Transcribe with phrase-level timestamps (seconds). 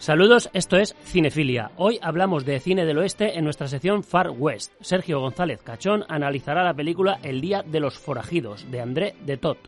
[0.00, 1.72] Saludos, esto es Cinefilia.
[1.76, 4.72] Hoy hablamos de cine del oeste en nuestra sección Far West.
[4.80, 9.58] Sergio González Cachón analizará la película El Día de los Forajidos, de André de Tot.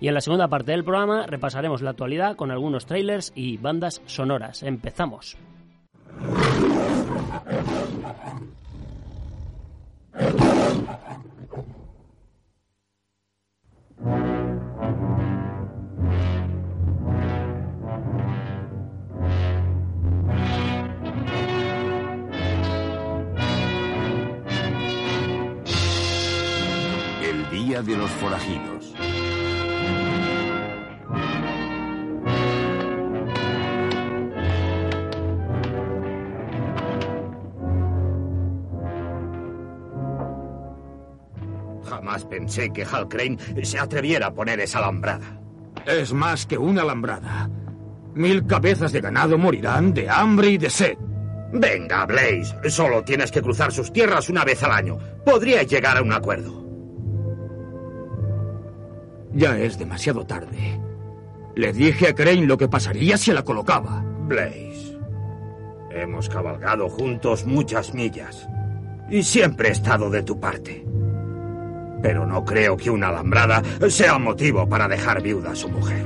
[0.00, 4.02] Y en la segunda parte del programa repasaremos la actualidad con algunos trailers y bandas
[4.06, 4.64] sonoras.
[4.64, 5.36] Empezamos.
[27.84, 28.94] De los Forajidos.
[41.84, 45.38] Jamás pensé que Hal Crane se atreviera a poner esa alambrada.
[45.84, 47.50] Es más que una alambrada.
[48.14, 50.96] Mil cabezas de ganado morirán de hambre y de sed.
[51.52, 54.98] Venga, Blaze, solo tienes que cruzar sus tierras una vez al año.
[55.26, 56.65] Podríais llegar a un acuerdo.
[59.32, 60.80] Ya es demasiado tarde.
[61.54, 64.04] Le dije a Crane lo que pasaría si la colocaba.
[64.26, 64.98] Blaze,
[65.90, 68.48] hemos cabalgado juntos muchas millas
[69.08, 70.84] y siempre he estado de tu parte.
[72.02, 76.04] Pero no creo que una alambrada sea motivo para dejar viuda a su mujer.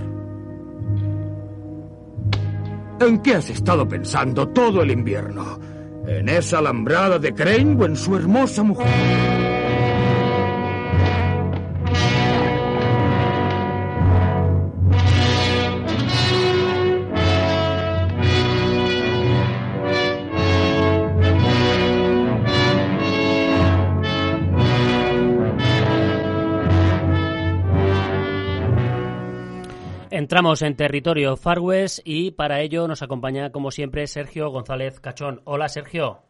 [3.01, 5.59] ¿En qué has estado pensando todo el invierno?
[6.07, 9.60] ¿En esa alambrada de Crane o en su hermosa mujer?
[30.41, 35.43] Entramos en territorio Far West y para ello nos acompaña, como siempre, Sergio González Cachón.
[35.45, 36.23] Hola, Sergio.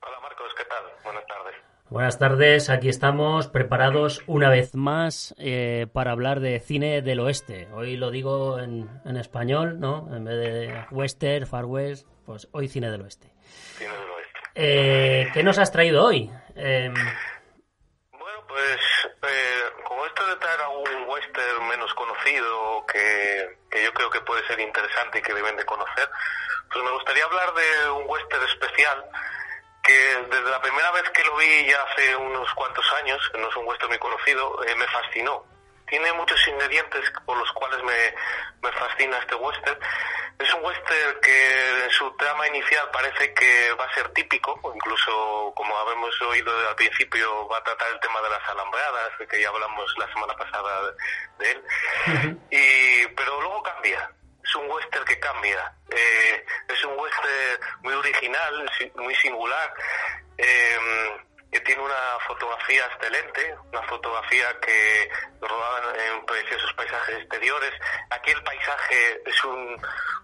[0.00, 0.84] Hola, Marcos, ¿qué tal?
[1.04, 1.54] Buenas tardes.
[1.90, 7.68] Buenas tardes, aquí estamos preparados una vez más eh, para hablar de cine del oeste.
[7.74, 10.08] Hoy lo digo en, en, español, ¿no?
[10.16, 13.30] En vez de western, Far West, pues hoy cine del oeste.
[13.76, 14.38] Cine del oeste.
[14.54, 16.30] Eh, ¿Qué nos has traído hoy?
[16.56, 16.90] Eh,
[18.12, 18.80] bueno, pues
[19.84, 24.46] como esto de traer a un western menos conocido que, que, yo creo que puede
[24.46, 26.08] ser interesante y que deben de conocer,
[26.70, 29.04] pues me gustaría hablar de un western especial
[29.82, 33.48] que desde la primera vez que lo vi ya hace unos cuantos años, que no
[33.48, 35.44] es un western muy conocido, eh, me fascinó.
[35.88, 38.14] Tiene muchos ingredientes por los cuales me,
[38.62, 39.78] me fascina este western.
[40.38, 45.52] Es un western que en su trama inicial parece que va a ser típico, incluso
[45.56, 49.48] como habíamos oído al principio, va a tratar el tema de las alambradas, que ya
[49.48, 50.92] hablamos la semana pasada
[51.38, 51.64] de él.
[52.06, 52.38] Uh -huh.
[52.50, 54.10] y, pero luego cambia.
[54.44, 55.72] Es un western que cambia.
[55.90, 59.74] Eh, es un western muy original, muy singular.
[60.38, 60.78] Eh,
[61.50, 65.10] tiene una fotografía excelente, una fotografía que
[65.40, 67.72] rodada en preciosos paisajes exteriores.
[68.10, 69.80] Aquí el paisaje es un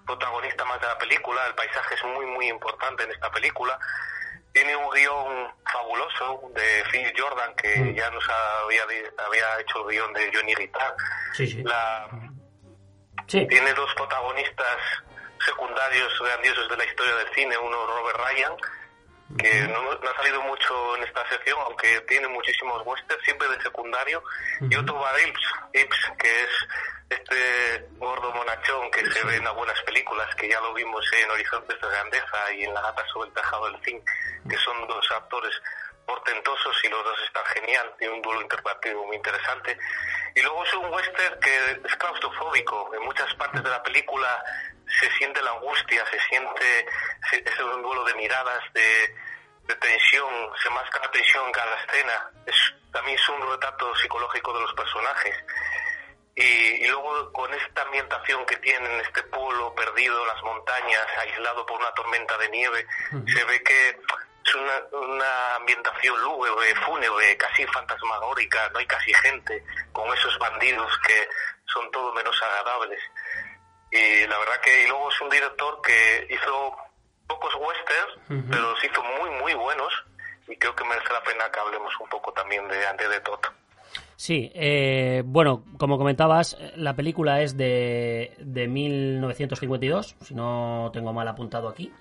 [0.07, 3.79] protagonista más de la película, el paisaje es muy muy importante en esta película.
[4.53, 7.95] Tiene un guion fabuloso de Phil Jordan, que mm.
[7.95, 10.95] ya nos había, había hecho el guion de Johnny Guitar.
[11.33, 11.63] Sí, sí.
[11.65, 12.09] La,
[13.27, 13.47] sí.
[13.49, 14.79] Tiene dos protagonistas
[15.45, 18.53] secundarios grandiosos de la historia del cine, uno Robert Ryan,
[19.39, 23.63] que no, no, ha salido mucho en esta sección, aunque tiene muchísimos westerns, siempre de
[23.63, 24.73] secundario, uh -huh.
[24.73, 25.41] y otro Bar Ips,
[25.73, 26.51] Ips, que es
[27.11, 31.81] este gordo monachón que se ve en algunas películas, que ya lo vimos en Horizontes
[31.81, 34.11] de Grandeza y en La gata sobre el tejado del zinc,
[34.49, 35.55] que son dos actores
[36.07, 39.79] portentosos y los dos están genial, tiene un duelo interpretativo muy interesante.
[40.35, 44.43] Y luego es un western que es claustrofóbico, en muchas partes de la película
[45.01, 46.87] se siente la angustia, se siente,
[47.31, 49.15] se, es un duelo de miradas, de,
[49.67, 50.29] de tensión,
[50.63, 52.31] se masca la tensión en cada escena.
[52.47, 52.57] Es,
[52.93, 55.35] también es un retrato psicológico de los personajes.
[56.37, 61.79] Y, y, luego con esta ambientación que tienen, este pueblo perdido, las montañas, aislado por
[61.79, 63.33] una tormenta de nieve, uh -huh.
[63.33, 64.01] se ve que
[64.45, 70.93] es una, una ambientación lúgubre, fúnebre, casi fantasmagórica, no hay casi gente, con esos bandidos
[71.07, 71.29] que
[71.67, 73.01] son todo menos agradables.
[73.91, 76.77] Y la verdad que y luego es un director que hizo
[77.27, 78.51] pocos westerns, uh -huh.
[78.51, 79.93] pero los hizo muy, muy buenos.
[80.49, 83.49] Y creo que merece la pena que hablemos un poco también de Antes de Toto.
[84.17, 91.27] Sí, eh, bueno, como comentabas, la película es de, de 1952, si no tengo mal
[91.29, 91.93] apuntado aquí.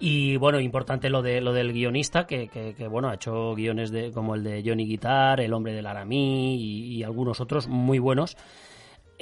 [0.00, 3.92] Y bueno, importante lo de lo del guionista, que, que, que bueno, ha hecho guiones
[3.92, 8.00] de, como el de Johnny Guitar, El hombre del Aramí y, y algunos otros muy
[8.00, 8.36] buenos.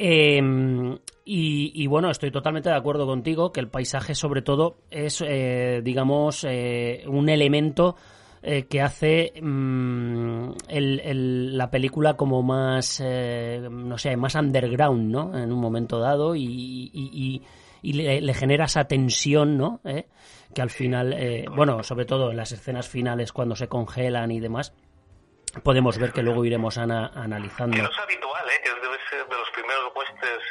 [0.02, 5.82] Em, y, bueno, estoy totalmente de acuerdo contigo que el paisaje, sobre todo, es, eh,
[5.84, 7.96] digamos, eh, un elemento
[8.42, 15.38] eh, que hace mm, la película como más, no sé, más underground, ¿no?
[15.38, 17.42] En un momento dado y,
[17.82, 19.82] le, genera esa tensión, ¿no?
[20.54, 21.14] Que al final,
[21.54, 24.72] bueno, sobre todo en las escenas finales cuando se congelan y demás,
[25.62, 27.76] podemos ver que luego iremos analizando.
[27.76, 28.60] Que no es habitual, ¿eh?
[28.62, 30.44] que debe ser de los primeros westerns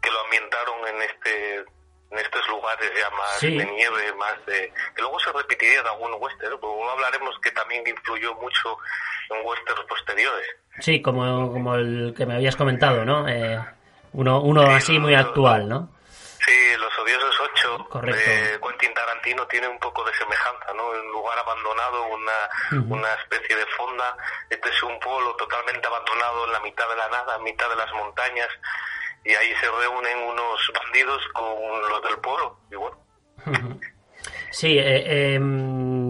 [0.00, 1.64] que lo ambientaron en este
[2.12, 4.70] en estos lugares ya más de nieve, más de...
[4.94, 8.76] que luego se repetiría en algún western, pero luego hablaremos que también influyó mucho
[9.30, 10.46] en westerns posteriores.
[10.80, 13.26] Sí, como, como el que me habías comentado, ¿no?
[13.26, 13.58] Eh,
[14.12, 15.88] uno uno así muy actual, ¿no?
[16.44, 20.88] Sí, Los Odiosos 8 de Quentin Tarantino tiene un poco de semejanza, ¿no?
[20.88, 24.16] Un lugar abandonado, una, una especie de fonda.
[24.50, 27.76] Este es un pueblo totalmente abandonado en la mitad de la nada, en mitad de
[27.76, 28.48] las montañas.
[29.24, 32.58] Y ahí se reúnen unos bandidos con los del pueblo.
[32.72, 32.98] Y bueno.
[34.50, 36.01] Sí, eh, em,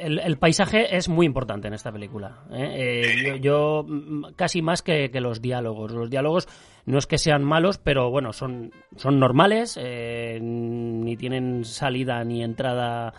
[0.00, 2.44] el, paisaje es muy importante en esta película.
[2.50, 3.34] ¿eh?
[3.34, 5.92] Eh, yo, mm, casi más que, que, los diálogos.
[5.92, 6.48] Los diálogos
[6.86, 12.42] no es que sean malos, pero bueno, son, son normales, eh, ni tienen salida ni
[12.42, 13.12] entrada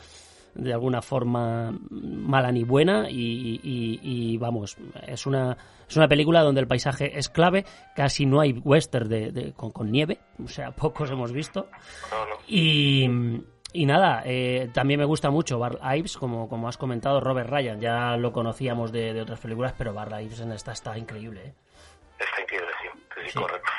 [0.55, 4.77] de alguna forma mala ni buena y, vamos,
[5.07, 5.57] es una,
[5.87, 10.19] es una película donde el paisaje es clave, casi no hay western de, con, nieve,
[10.43, 11.67] o sea, pocos hemos visto.
[12.47, 13.07] Y,
[13.73, 17.79] y nada, eh, también me gusta mucho Bar Ives, como, como has comentado, Robert Ryan,
[17.79, 21.41] ya lo conocíamos de, otras películas, pero Bar Ives en esta está increíble.
[21.45, 21.53] ¿eh?
[22.19, 22.71] Está increíble,
[23.27, 23.71] sí, correcto.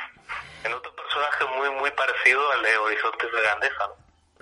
[0.64, 3.84] En otro personaje muy, muy parecido al de Horizontes de Grandeza,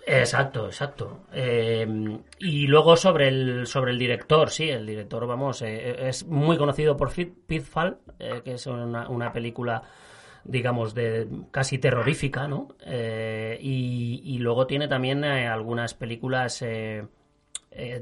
[0.06, 1.20] Exacto, exacto.
[1.32, 1.86] Eh,
[2.38, 6.96] y luego sobre el sobre el director, sí, el director, vamos, eh, es muy conocido
[6.96, 9.82] por Pitfall, eh, que es una, una, película,
[10.44, 12.68] digamos, de casi terrorífica, ¿no?
[12.86, 16.64] Y, y, luego tiene también algunas películas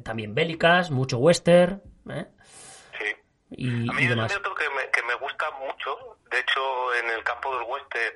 [0.03, 1.83] también bélicas, mucho western,
[2.99, 3.17] Sí.
[3.51, 7.23] Y, A mí es cierto que me, que me gusta mucho de hecho, en el
[7.25, 8.15] campo del western,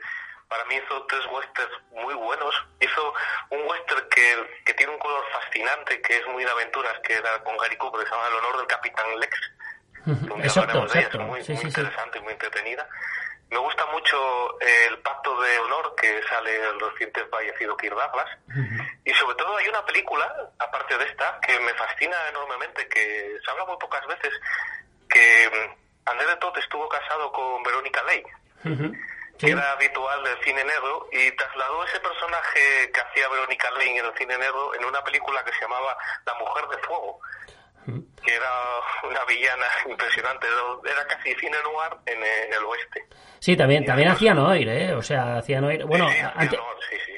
[0.48, 2.54] para mí hizo tres westerns muy buenos.
[2.80, 3.14] Hizo
[3.50, 7.42] un western que, que tiene un color fascinante, que es muy de aventuras, que era
[7.42, 9.52] con Gary Cooper, que se llama El honor del Capitán Lex.
[10.44, 11.20] exacto, exacto.
[11.20, 12.86] muy, interesante y muy entretenida.
[13.52, 18.38] Me gusta mucho el Pacto de Honor que sale el reciente fallecido Kirk Douglas.
[19.04, 20.24] Y sobre todo hay una película,
[20.58, 24.32] aparte de esta, que me fascina enormemente, que se habla muy pocas veces,
[25.06, 25.76] que
[26.06, 28.24] André de Tot estuvo casado con Verónica Ley,
[29.38, 34.06] que era habitual del cine negro, y trasladó ese personaje que hacía Verónica Ley en
[34.06, 35.94] el cine negro en una película que se llamaba
[36.24, 37.20] La Mujer de Fuego,
[37.84, 38.50] que era
[39.08, 40.46] una villana impresionante,
[40.84, 43.06] era casi cine noir en el oeste.
[43.42, 44.94] Sí, también, también hacían oír, ¿eh?
[44.94, 45.84] O sea, hacían oír.
[45.84, 46.06] Bueno,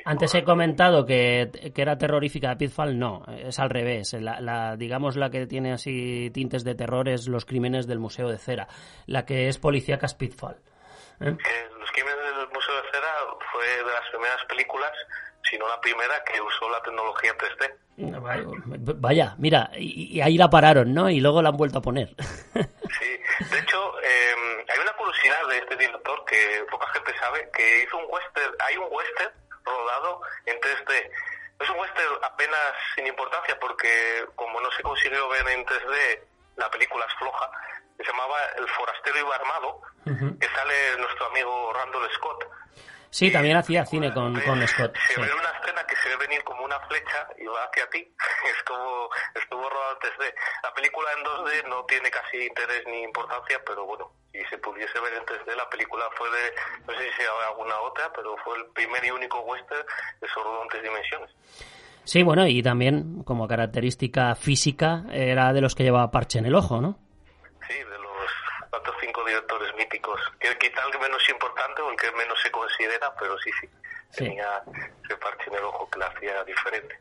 [0.06, 4.14] antes, he comentado que, era terrorífica de Pitfall, no, es al revés.
[4.14, 8.38] La, digamos, la que tiene así tintes de terror es Los Crímenes del Museo de
[8.38, 8.68] Cera.
[9.06, 10.56] La que es policíaca es Pitfall.
[11.20, 11.36] ¿eh?
[11.78, 13.12] Los Crímenes del Museo de Cera
[13.52, 14.92] fue de las primeras películas,
[15.54, 17.74] si no la primera, que usó la tecnología 3D.
[18.98, 21.08] Vaya, mira, y, ahí la pararon, ¿no?
[21.08, 22.10] Y luego la han vuelto a poner.
[22.94, 23.10] Sí,
[23.50, 27.96] de hecho, em, hay una curiosidad de este director que poca gente sabe, que hizo
[27.96, 29.32] un western, hay un western
[29.64, 31.10] rodado en 3D.
[31.58, 32.60] Es un western apenas
[32.94, 36.20] sin importancia porque como no se consiguió ver en 3D,
[36.56, 37.50] la película es floja,
[37.96, 39.80] se llamaba El forastero iba armado,
[40.38, 42.44] que sale nuestro amigo Randall Scott.
[43.14, 44.96] Sí, también hacía cine con, con Scott.
[45.14, 48.02] Se ve una escena que se ve venir como una flecha y va hacia ti.
[48.50, 50.34] Es como estuvo rodado en 3D.
[50.64, 54.98] La película en 2D no tiene casi interés ni importancia, pero bueno, si se pudiese
[54.98, 56.54] ver en 3D, la película fue de,
[56.88, 59.86] no sé si hay alguna otra, pero fue el primer y único western
[60.20, 61.30] que se rodó en tres dimensiones.
[62.02, 66.54] Sí, bueno, y también como característica física era de los que llevaba parche en el
[66.56, 66.98] ojo, ¿no?
[69.34, 70.20] Directores míticos.
[70.38, 73.68] Que quizá el menos importante o el que menos se considera, pero sí, sí,
[74.16, 74.62] tenía
[75.04, 76.98] ese parche en el ojo que la hacía diferente.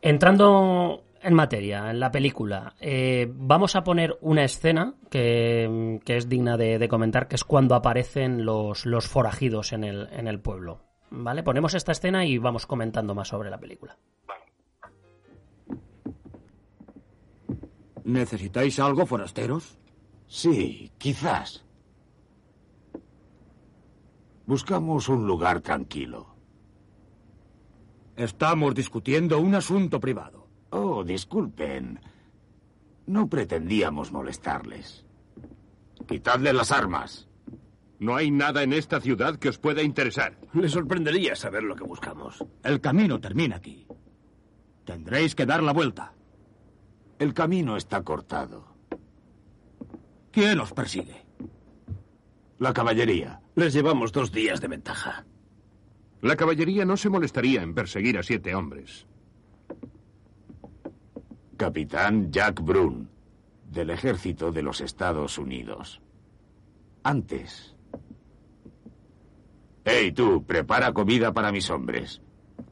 [0.00, 6.56] Entrando en materia, en la película, eh, vamos a poner una escena que, es digna
[6.56, 10.82] de, comentar, que es cuando aparecen los, los forajidos en el, en el pueblo.
[11.10, 11.42] ¿Vale?
[11.42, 13.96] Ponemos esta escena y vamos comentando más sobre la película.
[18.04, 19.78] ¿Necesitáis algo, forasteros?
[20.26, 21.63] Sí, quizás.
[24.46, 26.34] Buscamos un lugar tranquilo.
[28.16, 30.46] Estamos discutiendo un asunto privado.
[30.70, 31.98] Oh, disculpen.
[33.06, 35.04] No pretendíamos molestarles.
[36.06, 37.28] Quitadle las armas.
[37.98, 40.38] No hay nada en esta ciudad que os pueda interesar.
[40.52, 42.44] Le sorprendería saber lo que buscamos.
[42.62, 43.86] El camino termina aquí.
[44.84, 46.12] Tendréis que dar la vuelta.
[47.18, 48.66] El camino está cortado.
[50.30, 51.24] ¿Quién os persigue?
[52.58, 53.40] La caballería.
[53.56, 55.24] Les llevamos dos días de ventaja.
[56.22, 59.06] La caballería no se molestaría en perseguir a siete hombres.
[61.56, 63.08] Capitán Jack Brun,
[63.70, 66.00] del ejército de los Estados Unidos.
[67.04, 67.76] Antes.
[69.84, 72.20] Hey, tú, prepara comida para mis hombres.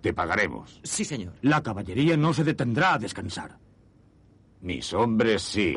[0.00, 0.80] Te pagaremos.
[0.82, 1.34] Sí, señor.
[1.42, 3.58] La caballería no se detendrá a descansar.
[4.62, 5.74] Mis hombres sí.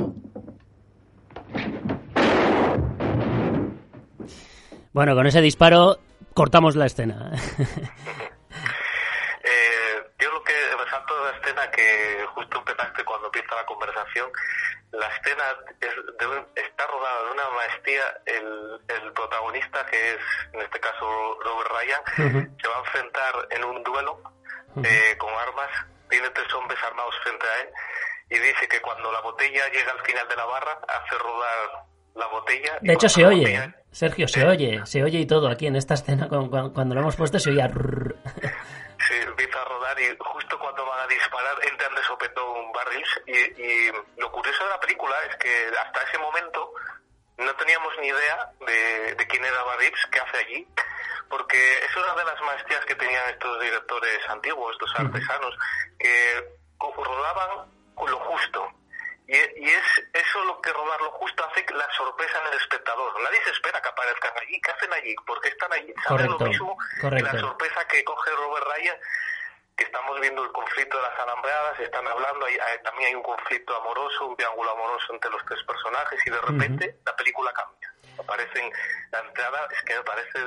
[4.96, 5.98] Bueno, con ese disparo
[6.34, 7.32] cortamos la escena.
[9.48, 14.28] Eh, yo lo que resalto de la escena que justo empezaste cuando empieza la conversación,
[14.92, 15.44] la escena
[15.82, 20.20] es de- está rodada de una maestría, el, el protagonista que es
[20.54, 22.02] en este caso Robert Ryan,
[22.60, 24.20] se va a enfrentar en un duelo
[24.84, 25.70] eh, con armas,
[26.10, 27.70] tiene tres hombres armados frente a él
[28.32, 31.84] y dice que cuando la botella llega al final de la barra hace rodar
[32.16, 32.78] la botella.
[32.82, 35.94] De hecho, se oye, botella- Sergio, se oye, se oye y todo aquí en esta
[35.94, 36.28] escena.
[36.28, 37.70] cu- cu- Cuando lo hemos puesto, se oía.
[39.08, 43.62] Sí, empieza a rodar y justo cuando van a disparar entran de sopetón barrils y,
[43.62, 46.72] y lo curioso de la película es que hasta ese momento
[47.38, 50.68] no teníamos ni idea de, de quién era Barrips, qué hace allí,
[51.30, 55.54] porque es una de las maestrías que tenían estos directores antiguos, estos artesanos,
[56.00, 58.66] que rodaban con lo justo.
[59.28, 63.22] Y, y es eso lo que rodar lo justo hace la sorpresa en el espectador.
[63.24, 64.62] Nadie se espera que aparezcan allí.
[64.62, 65.16] ¿Qué hacen allí?
[65.26, 65.94] ¿Por qué están allí?
[66.04, 68.98] ¿Saben Correcto, lo mismo que la sorpresa que coge Robert Ryan?
[69.78, 73.24] Que estamos viendo el conflicto de las alambradas, están hablando, hay- hay- también hay un
[73.24, 77.92] conflicto amoroso, un triángulo amoroso entre los tres personajes y de repente la película cambia.
[78.18, 78.72] Aparecen,
[79.12, 80.40] la entrada es que me parece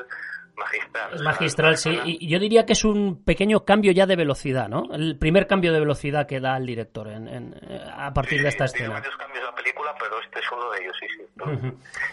[0.56, 1.22] magistral.
[1.22, 2.00] Magistral, sí.
[2.04, 4.84] Y yo diría que es un pequeño cambio ya de velocidad, ¿no?
[4.92, 8.48] El primer cambio de velocidad que da el director en- en- eh, a partir de
[8.48, 8.94] esta escena.
[8.94, 11.22] varios cambios la película, pero este es uno de ellos, sí, sí.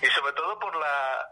[0.01, 1.29] Y sobre todo por la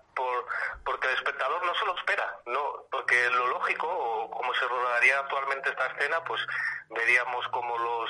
[1.03, 5.19] porque el espectador no se lo espera, no porque lo lógico, o como se rodaría
[5.19, 6.41] actualmente esta escena, pues
[6.89, 8.09] veríamos como los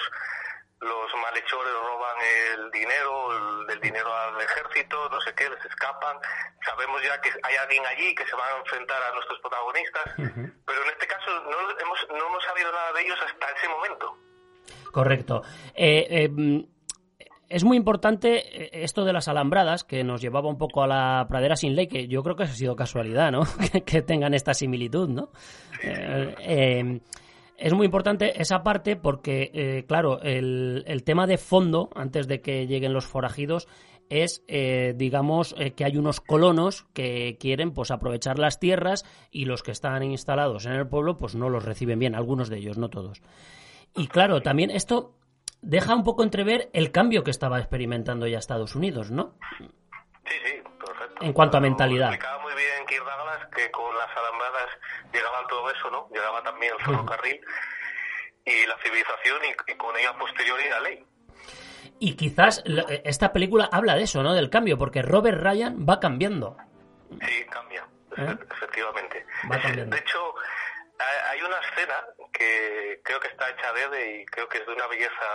[0.80, 2.18] los malhechores roban
[2.54, 6.18] el dinero, el, del dinero al ejército, no sé qué, les escapan.
[6.66, 10.04] Sabemos ya que hay alguien allí que se va a enfrentar a nuestros protagonistas,
[10.66, 14.18] pero en este caso no hemos, no hemos sabido nada de ellos hasta ese momento.
[14.92, 15.42] Correcto.
[15.74, 16.30] Eh, eh,
[17.54, 21.28] es muy importante eh, esto de las alambradas, que nos llevaba un poco a la
[21.30, 23.44] pradera sin ley, que yo creo que ha sido casualidad, ¿no?
[23.86, 25.30] que, tengan esta similitud, ¿no?
[25.84, 27.00] Eh, eh,
[27.56, 32.66] es muy importante esa parte porque, claro, el, el tema de fondo, antes de que
[32.66, 33.68] lleguen los forajidos,
[34.10, 34.44] es,
[34.96, 40.04] digamos, que hay unos colonos que quieren pues aprovechar las tierras y los que están
[40.04, 43.22] instalados en el pueblo pues no los reciben bien, algunos de ellos, no todos.
[43.96, 45.14] Y claro, también esto
[45.64, 49.36] deja un poco entrever el cambio que estaba experimentando ya Estados Unidos, ¿no?
[49.58, 49.66] Sí,
[50.46, 51.24] sí, perfecto.
[51.26, 52.10] En cuanto a mentalidad.
[52.14, 54.70] explicaba muy bien Kirk Douglas que con las alambradas
[55.14, 56.08] llegaban todo eso, ¿no?
[56.14, 57.42] Llegaba también el ferrocarril
[58.46, 61.06] y la civilización y, y con ella a posteriori la ley.
[62.00, 62.64] Y quizás
[63.06, 64.34] esta película habla de eso, ¿no?
[64.34, 66.58] Del cambio, porque Robert Ryan va cambiando.
[67.12, 68.22] Sí, cambia, ¿Eh?
[68.22, 69.26] efe- efectivamente.
[69.50, 69.96] Va Es- cambiando.
[69.96, 70.36] De hecho,
[71.30, 71.96] hay una escena
[72.32, 75.26] que creo que está hecha de y creo que es de una belleza,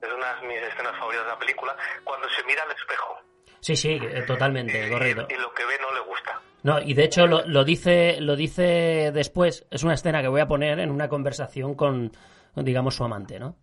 [0.00, 3.18] es una de mis escenas favoritas de la película, cuando se mira al espejo.
[3.60, 5.26] Sí, sí, eh, totalmente, y, correcto.
[5.28, 6.40] y lo que ve no le gusta.
[6.62, 10.40] No, y de hecho lo, lo dice lo dice después, es una escena que voy
[10.40, 12.12] a poner en una conversación con,
[12.54, 13.56] digamos, su amante, ¿no?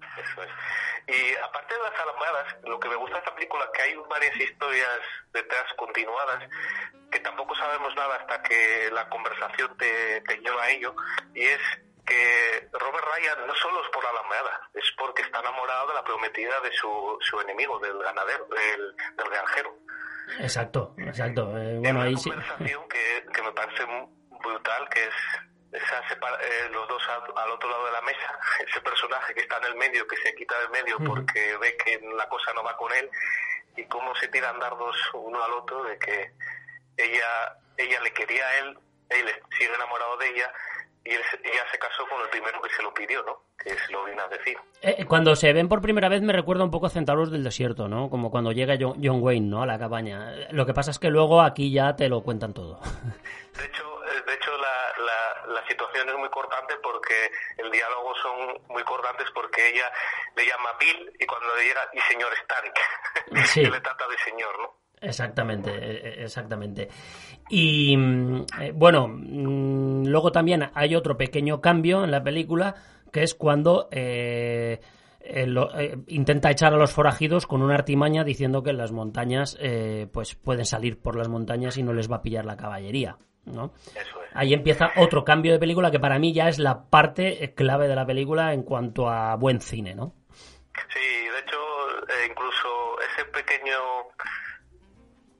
[0.00, 0.50] Eso es.
[1.06, 3.94] Y aparte de las alambradas, lo que me gusta de esta película es que hay
[4.08, 4.98] varias historias
[5.32, 6.48] detrás continuadas
[7.10, 10.94] que tampoco sabemos nada hasta que la conversación te, te lleva a ello.
[11.34, 11.60] Y es
[12.06, 16.04] que Robert Ryan no solo es por la alambrada, es porque está enamorado de la
[16.04, 19.76] prometida de su, su enemigo, del ganadero, del, del granjero.
[20.40, 21.56] Exacto, exacto.
[21.56, 22.30] Eh, Hay bueno, una ahí sí.
[22.30, 23.84] conversación que, que me parece
[24.42, 25.14] brutal, que es
[25.74, 29.40] esa separa- eh, los dos al, al otro lado de la mesa, ese personaje que
[29.40, 32.62] está en el medio, que se quita del medio porque ve que la cosa no
[32.62, 33.10] va con él,
[33.76, 36.32] y cómo se tiran dardos uno al otro de que
[36.96, 38.78] ella ella le quería a él,
[39.10, 39.26] él
[39.58, 40.52] sigue enamorado de ella,
[41.04, 43.42] y él se- ella se casó con el primero que se lo pidió, ¿no?
[43.58, 44.56] Que se lo vino a decir.
[44.80, 47.88] Eh, cuando se ven por primera vez me recuerda un poco a Centauros del Desierto,
[47.88, 48.08] ¿no?
[48.10, 49.62] Como cuando llega John, John Wayne, ¿no?
[49.62, 50.30] A la cabaña.
[50.52, 52.80] Lo que pasa es que luego aquí ya te lo cuentan todo.
[52.84, 53.93] Eh, de hecho
[55.46, 59.90] la, situación es muy cortante porque el diálogo son muy cortantes porque ella
[60.36, 62.74] le llama Bill y cuando le llega y señor Stark,
[63.46, 63.62] Sí.
[63.62, 64.84] que le trata de señor, ¿no?
[65.04, 66.88] Exactamente, e, e, exactamente.
[67.50, 72.74] Y mm, eh, bueno, mm, luego también hay otro pequeño cambio en la película,
[73.12, 74.80] que es cuando eh,
[75.20, 79.58] eh, intenta echar a los forajidos con una artimaña diciendo que en las montañas
[80.12, 83.16] pues pueden salir por las montañas y no les va a pillar la caballería.
[83.46, 83.72] ¿No?
[84.32, 87.94] Ahí empieza otro cambio de película que para mí ya es la parte clave de
[87.94, 90.14] la película en cuanto a buen cine, ¿no?
[90.92, 91.58] Sí, de hecho,
[92.28, 93.78] incluso ese pequeño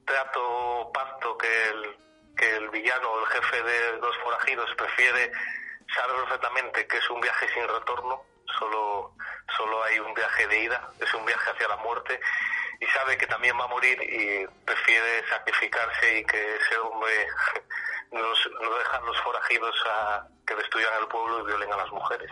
[0.05, 1.97] trato pacto que el,
[2.37, 5.31] que el villano el jefe de los forajidos prefiere
[5.93, 8.21] sabe perfectamente que es un viaje sin retorno,
[8.57, 9.13] solo,
[9.57, 12.19] solo hay un viaje de ida, es un viaje hacia la muerte
[12.79, 17.27] y sabe que también va a morir y prefiere sacrificarse y que ese hombre
[18.11, 22.31] nos, no dejan los forajidos a que destruyan el pueblo y violen a las mujeres.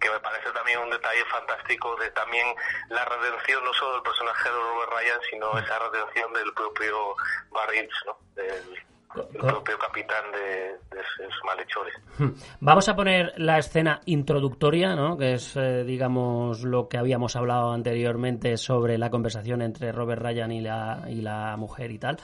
[0.00, 2.46] Que me parece también un detalle fantástico de también
[2.90, 7.16] la redención no solo del personaje de Robert Ryan, sino esa redención del propio
[7.50, 8.18] Barry ¿no?
[8.34, 8.84] Del,
[9.32, 11.94] propio capitán de, esos malhechores.
[12.18, 12.32] Hmm.
[12.60, 15.16] Vamos a poner la escena introductoria, ¿no?
[15.16, 20.52] que es, eh, digamos, lo que habíamos hablado anteriormente sobre la conversación entre Robert Ryan
[20.52, 22.18] y la, y la mujer y tal.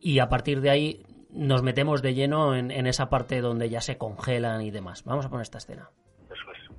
[0.00, 1.02] Y a partir de ahí
[1.32, 5.02] nos metemos de lleno en, esa parte donde ya se congelan y demás.
[5.04, 5.90] Vamos a poner esta escena.
[6.30, 6.70] Eso es.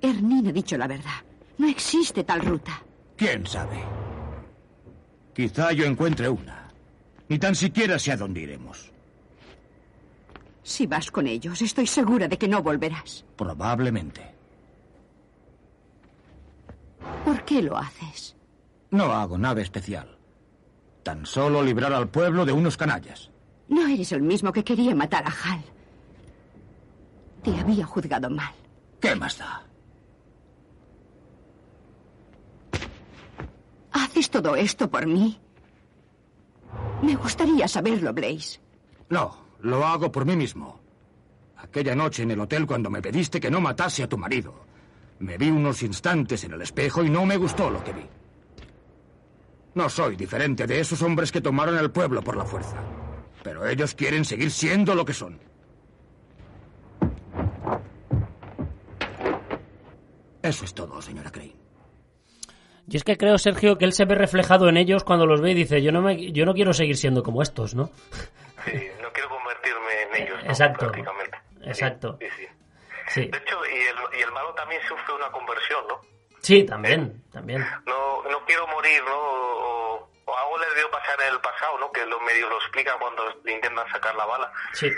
[0.00, 1.22] Hermine ha dicho la verdad.
[1.58, 2.82] No existe tal ruta.
[3.16, 3.82] ¿Quién sabe?
[5.34, 6.68] Quizá yo encuentre una.
[7.28, 8.90] Ni tan siquiera sé a dónde iremos.
[10.62, 13.24] Si vas con ellos, estoy segura de que no volverás.
[13.36, 14.22] Probablemente.
[17.24, 18.36] ¿Por qué lo haces?
[18.90, 20.18] No hago nada especial.
[21.02, 23.30] Tan solo librar al pueblo de unos canallas.
[23.68, 25.62] No eres el mismo que quería matar a Hal.
[27.42, 28.54] Te había juzgado mal.
[29.00, 29.66] ¿Qué más da?
[33.92, 35.38] ¿Haces todo esto por mí?
[37.02, 38.60] Me gustaría saberlo, Blaze.
[39.08, 40.80] No, lo hago por mí mismo.
[41.56, 44.54] Aquella noche en el hotel cuando me pediste que no matase a tu marido.
[45.18, 48.06] Me vi unos instantes en el espejo y no me gustó lo que vi.
[49.74, 52.76] No soy diferente de esos hombres que tomaron el pueblo por la fuerza.
[53.42, 55.40] Pero ellos quieren seguir siendo lo que son.
[60.42, 61.56] Eso es todo, señora Crane.
[62.88, 65.52] Y es que creo, Sergio, que él se ve reflejado en ellos cuando los ve
[65.52, 67.90] y dice, yo no, me, yo no quiero seguir siendo como estos, ¿no?
[68.64, 70.92] Sí, no quiero convertirme en ellos, Exacto.
[71.62, 72.18] Exacto.
[73.08, 76.00] Sí, De hecho, y el, y el malo también sufre una conversión, ¿no?
[76.42, 77.64] Sí, también, también.
[77.86, 79.16] No, no quiero morir, ¿no?
[79.16, 81.92] O, algo le debió pasar en el pasado, ¿no?
[81.92, 84.52] Que los medios lo explican cuando intentan sacar la bala.
[84.72, 84.90] Sí.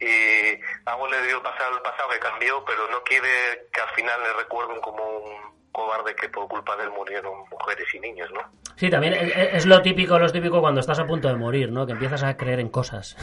[0.00, 4.20] Y algo le debió pasar el pasado que cambió, pero no quiere que al final
[4.22, 8.40] le recuerden como un cobarde que por culpa de él murieron mujeres y niños, ¿no?
[8.76, 11.84] Sí, también es, lo típico, lo típico cuando estás a punto de morir, ¿no?
[11.84, 13.16] Que empiezas a creer en cosas.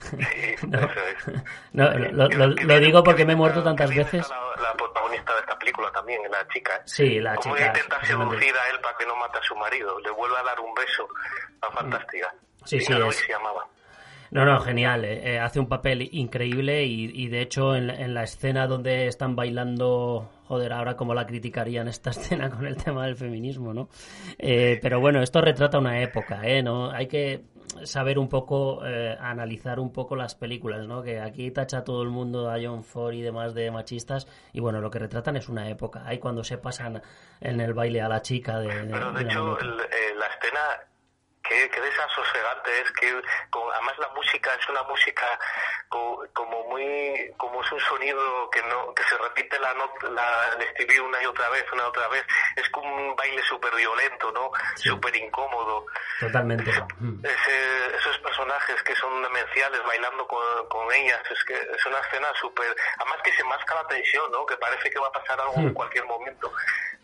[0.00, 1.42] Sí, no, eso es.
[1.72, 4.28] No, lo, digo porque me he muerto tantas veces.
[4.28, 6.76] La, protagonista de esta película también, la chica.
[6.76, 6.82] ¿eh?
[6.84, 7.66] Sí, la chica.
[7.66, 9.98] intenta seducir a él para que no mate a su marido.
[10.00, 11.08] Le vuelve a dar un beso.
[11.62, 12.34] a fantástica.
[12.64, 12.92] Sí, sí.
[12.92, 13.16] Es.
[13.16, 13.66] se llamaba.
[14.30, 15.04] No, no, genial.
[15.04, 20.30] Eh, eh, hace un papel increíble y, de hecho en, la escena donde están bailando,
[20.44, 23.88] joder, ahora como la criticarían esta escena con el tema del feminismo, ¿no?
[24.38, 26.62] Eh, pero bueno, esto retrata una época, ¿eh?
[26.62, 26.90] ¿No?
[26.90, 27.44] Hay que
[27.84, 28.82] saber un poco,
[29.20, 31.02] analizar un poco las películas, ¿no?
[31.02, 34.80] Que aquí tacha todo el mundo a John Ford y demás de machistas y bueno,
[34.80, 36.02] lo que retratan es una época.
[36.04, 37.00] Hay cuando se pasan
[37.40, 38.68] en el baile a la chica de...
[38.90, 40.90] pero de, hecho, la escena
[41.50, 43.08] qué, qué desasosegante es que
[43.74, 45.26] además la música es una música
[45.88, 49.74] como, muy como es un sonido que no que se repite la
[50.12, 52.24] la el estribillo una y otra vez una y otra vez
[52.56, 55.86] es como un baile súper violento no súper incómodo
[56.20, 56.70] totalmente.
[56.70, 62.76] Esos personajes que son demenciales bailando con, con ellas es que es una escena súper
[62.98, 65.70] además que se masca la tensión no que parece que va a pasar algo en
[65.70, 65.74] hmm.
[65.74, 66.52] cualquier momento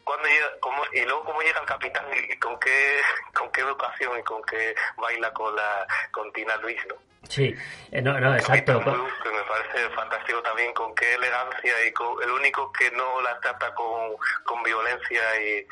[0.07, 3.01] cuando llega, cómo, y luego cómo llega el capitán y, con qué
[3.35, 6.95] con qué educación y con qué baila con la con Tina Luis, ¿no?
[7.29, 7.53] Sí,
[7.91, 8.79] eh, no, no, exacto.
[8.79, 13.41] que me parece fantástico también con qué elegancia y con, el único que no la
[13.41, 14.15] trata con,
[14.45, 15.67] con violencia y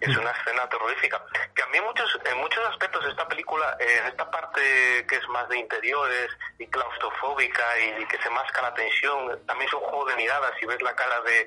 [0.00, 1.22] es una escena terrorífica.
[1.54, 4.60] Que a mí muchos, en muchos aspectos esta película, en eh, esta parte
[5.08, 6.28] que es más de interiores
[6.58, 10.66] y claustrofóbica y, que se masca la tensión, también es un juego de miradas y
[10.66, 11.46] ves la cara de,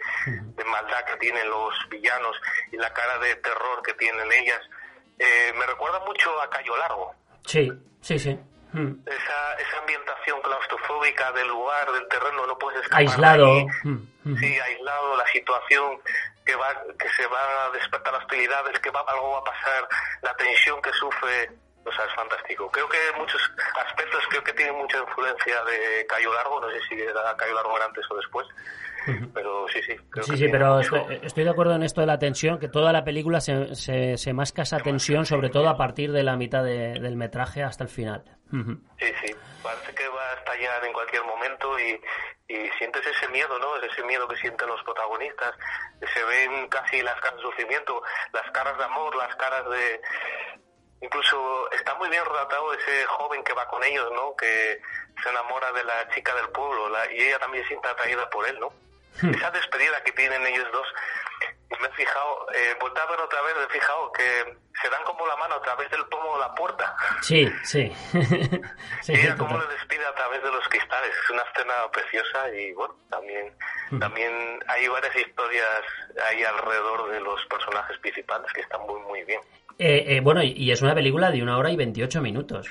[0.66, 2.36] maldad que tienen los villanos
[2.72, 4.62] y la cara de terror que tienen ellas.
[5.18, 7.16] Eh, me recuerda mucho a Cayo Largo.
[7.46, 8.40] Sí, sí, sí.
[8.72, 8.94] Hmm.
[9.06, 13.02] Esa, esa ambientación claustrofóbica del lugar, del terreno, no puedes escapar.
[13.02, 13.66] Aislado.
[13.84, 14.38] Hmm, hmm.
[14.38, 16.00] Sí, aislado, la situación
[16.46, 19.88] que va que se va a despertar hostilidades, que va, algo va a pasar,
[20.22, 21.52] la tensión que sufre,
[21.86, 22.70] o sea, es fantástico.
[22.72, 23.42] Creo que muchos
[23.86, 27.78] aspectos creo que tienen mucha influencia de Cayo Largo, no sé si era Cayo Largo
[27.82, 28.48] antes o después,
[29.34, 29.96] pero sí, sí.
[30.22, 33.42] sí, sí, pero estoy, de acuerdo en esto de la tensión, que toda la película
[33.42, 37.64] se, se, se masca esa tensión, sobre todo a partir de la mitad del metraje
[37.64, 38.24] hasta el final.
[38.52, 42.02] Sí, sí, parece que va a estallar en cualquier momento y,
[42.50, 43.78] y sientes ese miedo, ¿no?
[43.78, 45.54] Ese miedo que sienten los protagonistas.
[46.14, 48.02] Se ven casi las caras de sufrimiento,
[48.34, 50.02] las caras de amor, las caras de...
[51.02, 54.36] Incluso está muy bien retratado ese joven que va con ellos, ¿no?
[54.36, 54.82] Que
[55.24, 58.60] se enamora de la chica del pueblo y ella también se siente atraída por él,
[58.60, 58.74] ¿no?
[59.22, 59.34] Hmm.
[59.34, 60.88] Esa despedida que tienen ellos dos,
[61.82, 65.26] me he fijado, eh, a ver otra vez, me he fijado que se dan como
[65.28, 66.96] la mano a través del pomo de la puerta.
[67.22, 67.92] Sí, sí.
[69.08, 71.12] ella como le despide a través de los cristales.
[71.24, 73.54] Es una escena preciosa y bueno, también,
[73.92, 74.00] hmm.
[74.00, 75.82] también hay varias historias
[76.30, 79.42] ahí alrededor de los personajes principales que están muy, muy bien.
[79.78, 82.68] Eh, eh, bueno, y es una película de una hora y veintiocho minutos.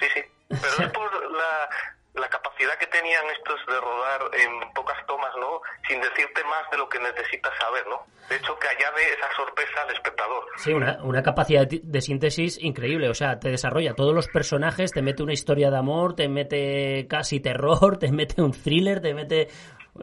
[0.00, 0.22] Sí, sí.
[0.48, 1.68] Pero es por la,
[2.14, 5.62] la capacidad que tenían estos de rodar en pocas tomas, ¿no?
[5.88, 8.04] Sin decirte más de lo que necesitas saber, ¿no?
[8.28, 10.44] De hecho, que añade esa sorpresa al espectador.
[10.56, 13.08] Sí, una, una capacidad de síntesis increíble.
[13.08, 17.06] O sea, te desarrolla todos los personajes, te mete una historia de amor, te mete
[17.08, 19.48] casi terror, te mete un thriller, te mete...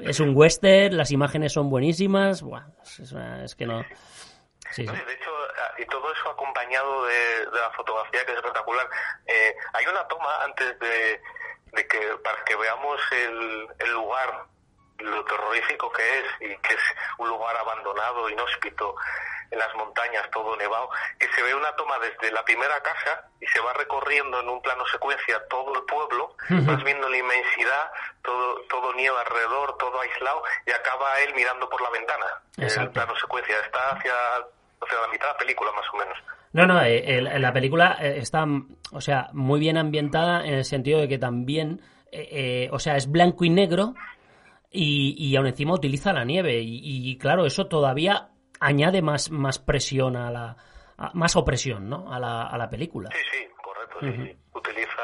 [0.01, 2.43] Es un western, las imágenes son buenísimas.
[2.43, 2.67] Buah,
[3.43, 3.83] es, que no...
[4.71, 5.31] Sí, De hecho,
[5.79, 8.87] y todo eso acompañado de, la fotografía que es espectacular.
[9.25, 11.21] Eh, hay una toma antes de,
[11.73, 14.45] de que para que veamos el, el lugar,
[14.99, 16.83] lo terrorífico que es y que es
[17.17, 18.95] un lugar abandonado, inhóspito,
[19.51, 23.47] en las montañas, todo nevado, que se ve una toma desde la primera casa y
[23.47, 28.61] se va recorriendo en un plano secuencia todo el pueblo, vas viendo la inmensidad, todo,
[28.69, 32.25] todo nieva alrededor, todo aislado, y acaba él mirando por la ventana.
[32.57, 34.13] El plano secuencia está hacia,
[34.81, 36.17] hacia la mitad de la película más o menos.
[36.51, 38.45] No, no, eh, la película eh, está,
[38.91, 41.81] o sea, muy bien ambientada en el sentido de que también,
[42.11, 43.93] eh, o sea, es blanco y negro
[44.71, 50.15] y, y aún encima utiliza la nieve y, claro, eso todavía añade más, más presión
[50.15, 50.57] a la,
[51.13, 52.11] más opresión, ¿no?
[52.11, 53.09] A la, a la película.
[53.11, 54.37] Sí, sí, correcto, sí.
[54.53, 55.03] Utiliza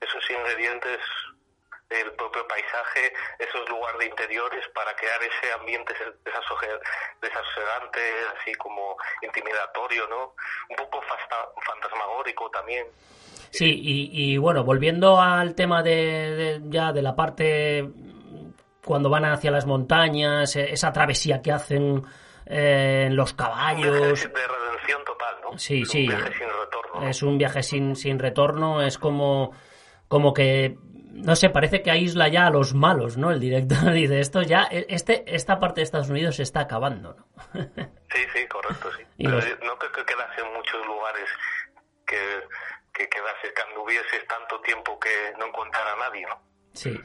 [0.00, 0.98] esos ingredientes
[1.90, 5.94] el propio paisaje, esos lugares de interiores para crear ese ambiente
[7.20, 8.00] desasosegante,
[8.38, 10.34] así como intimidatorio, ¿no?
[10.68, 11.00] Un poco
[11.64, 12.86] fantasmagórico también.
[13.50, 13.80] Sí,
[14.12, 17.88] y, bueno, volviendo al tema de, ya de la parte
[18.84, 22.02] cuando van hacia las montañas, e, esa travesía que hacen
[22.46, 23.92] eh, en los caballos.
[23.92, 25.58] de redención total, ¿no?
[25.58, 26.08] Sí, sí.
[26.08, 27.08] Un viaje sin retorno.
[27.08, 29.52] Es un viaje sin, sin retorno, es como,
[30.08, 30.76] como que
[31.22, 33.30] no sé, parece que aísla ya a los malos, ¿no?
[33.30, 37.14] El director dice, esto ya, e, este, esta parte de Estados Unidos se está acabando,
[37.14, 37.26] ¿no?
[38.12, 39.04] sí, sí, correcto, sí.
[39.18, 41.28] Pero no creo que quedase en muchos lugares
[42.06, 42.16] que,
[42.92, 46.40] que quedase, cuando hubiese tanto tiempo que no encontrara a nadie, ¿no?
[46.72, 46.98] Sí.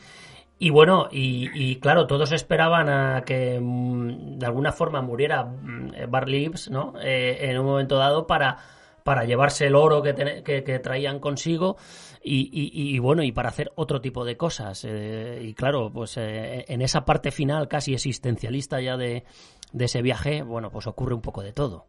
[0.59, 6.51] Y bueno, y, claro, todos esperaban a que mm, de alguna forma muriera mm, Barley
[6.69, 6.93] ¿no?
[7.01, 8.57] Eh, en un momento dado para,
[9.03, 11.75] para llevarse el oro que, que traían consigo
[12.25, 14.85] y, bueno, y para hacer otro tipo de cosas.
[14.85, 19.25] Eh, y claro, pues eh, en esa parte final casi existencialista ya de,
[19.71, 21.87] de, ese viaje, bueno, pues ocurre un poco de todo.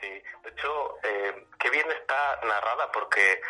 [0.00, 0.68] Sí, de hecho,
[1.04, 3.40] eh, qué bien está narrada porque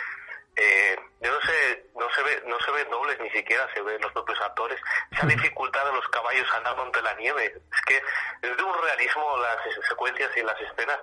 [0.58, 4.00] eh, yo no sé, no se ve, no se ven dobles ni siquiera se ven
[4.00, 4.80] los propios actores.
[5.12, 9.36] Esa dificultad de los caballos andando entre la nieve, es que es de un realismo
[9.38, 10.98] las secuencias y las escenas.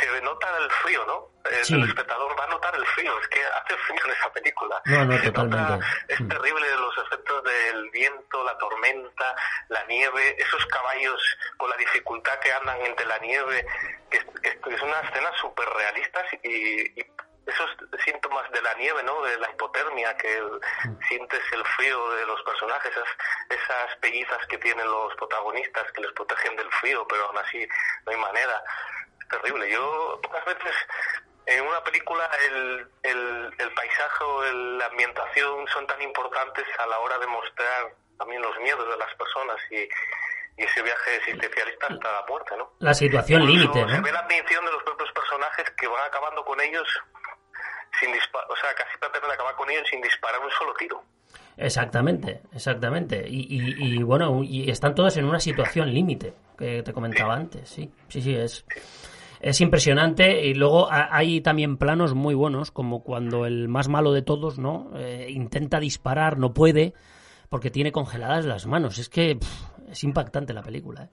[0.00, 1.30] Se nota el frío, ¿no?
[1.44, 4.82] El espectador va a notar el frío, es que hace frío en esa película.
[4.86, 5.86] No, no, totalmente.
[6.08, 6.28] es mm.
[6.28, 9.36] terrible los efectos del viento, la tormenta,
[9.68, 13.64] la nieve, esos caballos con la dificultad que andan entre la nieve,
[14.10, 17.06] que es, es una escena súper realista y, y
[17.46, 17.70] esos
[18.04, 19.22] síntomas de la nieve, ¿no?
[19.22, 20.42] De la hipotermia, que
[21.08, 23.08] sientes el frío de los personajes, esas,
[23.48, 27.66] esas pellizas que tienen los protagonistas que les protegen del frío, pero aún así
[28.04, 28.62] no hay manera.
[29.20, 29.70] Es terrible.
[29.70, 30.74] Yo pocas veces
[31.46, 36.98] en una película el, el, el paisaje o la ambientación son tan importantes a la
[36.98, 39.88] hora de mostrar también los miedos de las personas y,
[40.56, 42.72] y ese viaje existencialista hasta la muerte, ¿no?
[42.80, 43.88] La situación límite, ¿no?
[43.88, 46.88] Se ve la ambición de los propios personajes que van acabando con ellos
[48.00, 48.96] sin o sea, casi
[49.32, 51.02] acabar con ellos sin disparar un solo tiro.
[51.56, 53.24] Exactamente, exactamente.
[53.28, 57.90] Y, y, bueno, y están todos en una situación límite, que te comentaba antes, sí,
[58.08, 58.64] sí, sí, es...
[59.40, 64.22] es impresionante y luego hay también planos muy buenos, como cuando el más malo de
[64.22, 64.90] todos, ¿no?
[64.96, 66.94] Eh, intenta disparar, no puede,
[67.48, 68.98] porque tiene congeladas las manos.
[68.98, 69.38] Es que
[69.88, 71.04] es impactante la película.
[71.04, 71.10] ¿eh?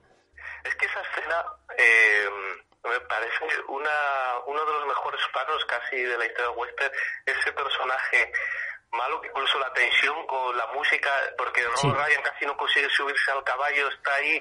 [0.64, 1.36] Es que esa escena
[1.78, 2.23] eh,
[3.68, 6.92] una, uno de los mejores planos casi de la historia de western.
[7.26, 8.32] Ese personaje
[8.92, 13.30] malo, que incluso la tensión con la música, porque Robert Ryan casi no consigue subirse
[13.30, 14.40] al caballo, está ahí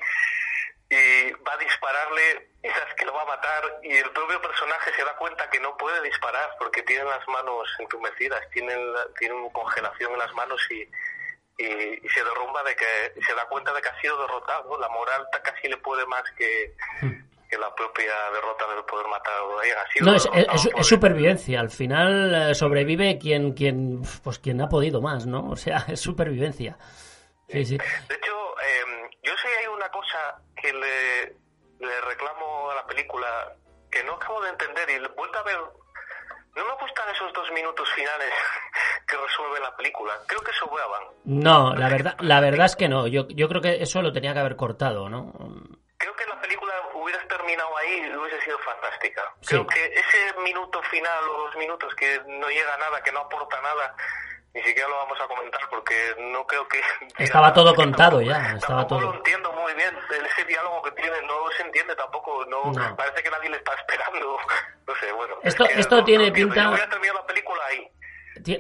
[0.90, 4.94] y va a dispararle y sabes que lo va a matar y el propio personaje
[4.96, 8.76] se da cuenta que no puede disparar porque tiene las manos entumecidas, tiene,
[9.18, 10.82] tiene una congelación en las manos y,
[11.58, 14.78] y, se derrumba de que se da cuenta de que ha sido derrotado.
[14.78, 16.76] La moral casi le puede más que,
[17.54, 21.60] que la propia derrota de poder matar a no, es, supervivencia.
[21.60, 25.50] Al final eh, sobrevive quien, quien, pues quien ha podido más, ¿no?
[25.54, 26.78] O sea, es supervivencia.
[27.48, 27.78] Sí, sí.
[27.78, 31.36] De hecho, em, yo sé hay una cosa que le,
[31.80, 33.56] le reclamo a la película
[33.92, 35.60] que no acabo de entender y vuelta a ver
[36.56, 38.30] no me gustan esos dos minutos finales
[39.08, 40.14] que resuelve la película.
[40.28, 41.04] Creo que sobraban.
[41.26, 43.08] No, la verdad, la verdad es que no.
[43.08, 45.34] Yo, yo creo que eso lo tenía que haber cortado, ¿no?
[45.98, 49.22] Creo que la película hubiera terminado ahí hubiese sido fantástica.
[49.46, 53.20] Creo que ese minuto final o dos minutos que no llega a nada, que no
[53.20, 53.96] aporta nada,
[54.54, 55.96] ni siquiera lo vamos a comentar porque
[56.32, 56.82] no creo que...
[57.24, 59.02] Estaba todo contado ya, estaba todo...
[59.02, 63.30] lo entiendo muy bien, ese diálogo que tiene no se entiende tampoco, no, parece que
[63.30, 64.38] nadie le está esperando,
[64.88, 65.36] no sé, bueno...
[65.44, 66.64] Esto, esto tiene pinta...
[66.64, 67.88] Yo voy la película ahí.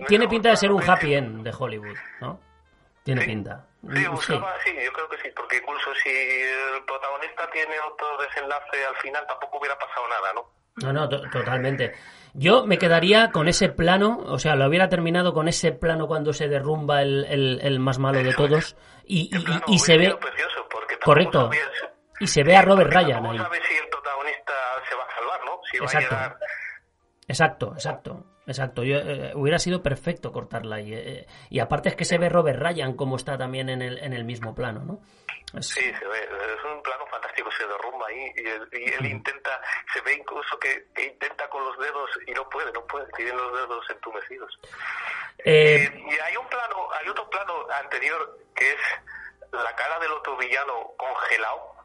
[0.08, 2.40] Tiene pinta de ser un happy end de Hollywood, ¿no?
[3.04, 3.66] Tiene pinta.
[3.92, 4.00] Sí,
[4.64, 9.26] sí, yo creo que sí, porque incluso si el protagonista tiene otro desenlace al final
[9.28, 10.54] tampoco hubiera pasado nada, ¿no?
[10.78, 11.94] No, no, totalmente.
[12.34, 16.32] Yo me quedaría con ese plano, o sea, lo hubiera terminado con ese plano cuando
[16.32, 19.30] se derrumba el, el, más malo de todos y,
[19.68, 20.18] y, se ve...
[21.04, 21.52] Correcto.
[22.20, 23.38] Y se ve a Robert Ryan ahí.
[23.38, 24.54] si el protagonista
[24.90, 25.60] se va a salvar, ¿no?
[25.84, 26.38] exacto.
[27.28, 28.33] Exacto, exacto.
[28.46, 32.28] Exacto, yo, eh, hubiera sido perfecto cortarla y, eh, y aparte es que se ve
[32.28, 35.00] Robert Ryan como está también en el, en el mismo plano, ¿no?
[35.62, 39.62] Sí, se ve, es un plano fantástico, se derrumba ahí y él, y él intenta,
[39.94, 43.54] se ve incluso que, intenta con los dedos y no puede, no puede, tiene los
[43.54, 44.60] dedos entumecidos.
[45.46, 46.04] Eh, eh...
[46.10, 48.80] y hay un plano, hay otro plano anterior que es
[49.52, 51.76] la cara del otro villano congelado.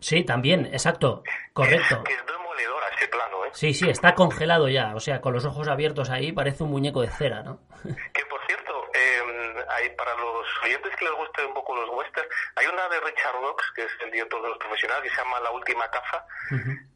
[0.00, 2.02] Sí, también, exacto, correcto.
[2.04, 3.50] Que es demoledora ese plano, ¿eh?
[3.52, 7.02] Sí, sí, está congelado ya, o sea, con los ojos abiertos ahí parece un muñeco
[7.02, 7.60] de cera, ¿no?
[8.14, 12.28] que por cierto, eh, hay para los oyentes que les guste un poco los westerns,
[12.56, 15.40] hay una de Richard Rocks, que es el director de los profesionales, que se llama
[15.40, 16.24] La Última Caza,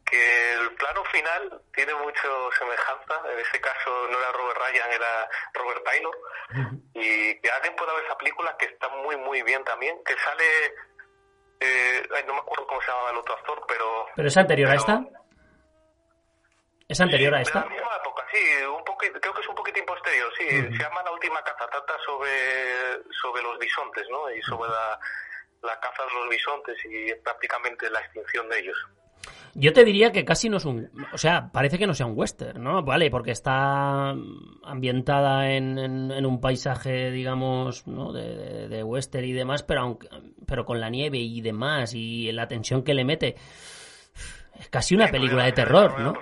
[0.05, 5.29] que el plano final tiene mucho semejanza, en ese caso no era Robert Ryan, era
[5.53, 6.17] Robert Taylor,
[6.93, 10.73] y que alguien pueda ver esa película que está muy, muy bien también, que sale,
[11.65, 14.05] eh, no me acuerdo cómo se llama el otro actor, pero...
[14.15, 15.05] ¿Pero es anterior a esta?
[16.87, 17.59] ¿Es anterior a esta?
[17.61, 20.47] De la misma época, sí, un creo que es un poquitín posterior, sí.
[20.49, 24.29] Se llama La Última Caza, trata sobre, sobre los bisontes, ¿no?
[24.31, 24.99] Y sobre la,
[25.63, 28.77] la caza de los bisontes y prácticamente la extinción de ellos.
[29.57, 30.91] Yo te diría que casi no es un.
[31.13, 32.83] O sea, parece que no sea un western, ¿no?
[32.83, 34.09] Vale, porque está
[34.63, 38.11] ambientada en, en, un paisaje, digamos, ¿no?
[38.11, 40.09] De, de, western y demás, pero, aunque,
[40.45, 43.35] pero con la nieve y demás y la tensión que le mete.
[44.59, 46.13] Es casi una película de terror, ¿no?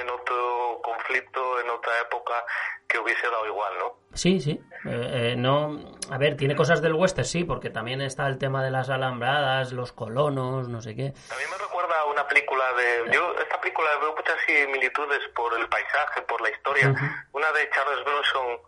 [0.00, 2.44] en otro conflicto, en otra época,
[2.88, 3.96] que hubiese dado igual, ¿no?
[4.14, 4.60] Sí, sí.
[4.84, 5.78] Eh, eh, no,
[6.10, 9.72] a ver, tiene cosas del western, sí, porque también está el tema de las alambradas,
[9.72, 11.12] los colonos, no sé qué.
[11.28, 13.12] También me recuerda a una película de...
[13.12, 16.94] Yo esta película veo muchas similitudes por el paisaje, por la historia.
[17.32, 18.58] Una de Charles Bronson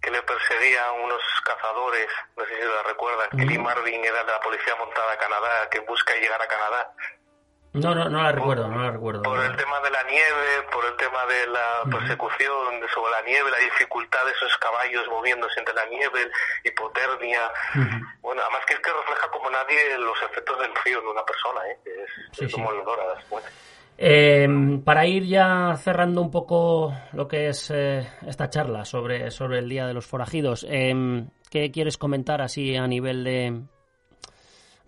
[0.00, 4.32] que le perseguían unos cazadores, no sé si la recuerdas, que Lee Marvin era de
[4.32, 6.94] la Policía Montada de Canadá, que busca llegar a Canadá
[7.72, 9.22] no, no, no la recuerdo, no la recuerdo.
[9.22, 13.48] Por el tema de la nieve, por el tema de la persecución sobre la nieve,
[13.48, 16.32] la dificultad de esos caballos moviéndose entre la nieve,
[16.64, 17.52] hipotermia.
[18.22, 21.60] Bueno, además que es que refleja como nadie los efectos del frío en una persona,
[21.68, 21.78] ¿eh?
[22.38, 22.82] Es, como el
[24.02, 24.48] eh,
[24.82, 29.68] para ir ya cerrando un poco lo que es eh, esta charla sobre, sobre el
[29.68, 33.60] Día de los Forajidos, eh, ¿qué quieres comentar así a nivel de,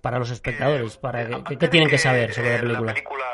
[0.00, 0.96] para los espectadores?
[0.96, 2.80] para ¿Qué, tienen que saber sobre la película?
[2.80, 3.26] La película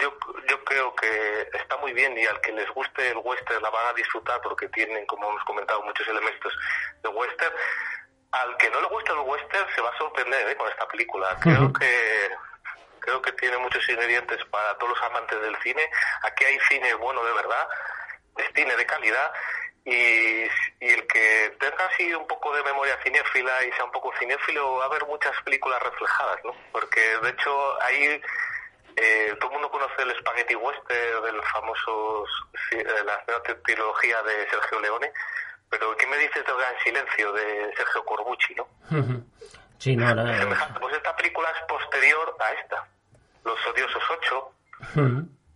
[0.00, 0.10] yo,
[0.48, 3.88] yo creo que está muy bien y al que les guste el western la van
[3.88, 6.52] a disfrutar porque tienen, como hemos comentado, muchos elementos
[7.02, 7.54] de western.
[8.32, 10.56] Al que no le guste el western se va a sorprender ¿eh?
[10.56, 11.36] con esta película.
[11.42, 12.30] Creo que
[13.00, 15.82] creo que tiene muchos ingredientes para todos los amantes del cine.
[16.22, 17.68] Aquí hay cine bueno de verdad,
[18.36, 19.32] es cine de calidad
[19.84, 20.42] y,
[20.80, 24.84] el que tenga así un poco de memoria cinéfila y sea un poco cinéfilo va
[24.84, 26.54] a haber muchas películas reflejadas, ¿no?
[26.72, 28.22] Porque de hecho ahí
[28.96, 32.24] Eh, todo el mundo conoce el Spaghetti Western del famoso,
[32.72, 33.22] eh, la
[33.62, 35.12] trilogía de Sergio Leone,
[35.70, 38.66] pero ¿qué me dices de Gran Silencio de Sergio Corbucci, no?
[39.78, 40.26] Sí, no, no.
[40.38, 40.78] Semejante.
[40.78, 42.86] Pues esta película es posterior a esta,
[43.44, 44.52] Los Odiosos 8,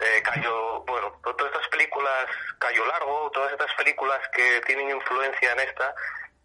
[0.00, 2.27] eh, Cayo, bueno, todas estas películas,
[2.59, 5.94] Cayo Largo, todas estas películas que tienen influencia en esta,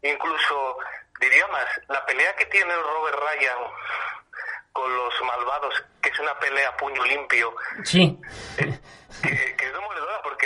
[0.04, 0.78] incluso,
[1.20, 3.58] diría más, la pelea que tiene Robert Ryan
[4.72, 7.54] con los malvados, que es una pelea a puño limpio,
[7.84, 8.18] Sí.
[8.58, 8.80] eh,
[9.58, 9.59] que,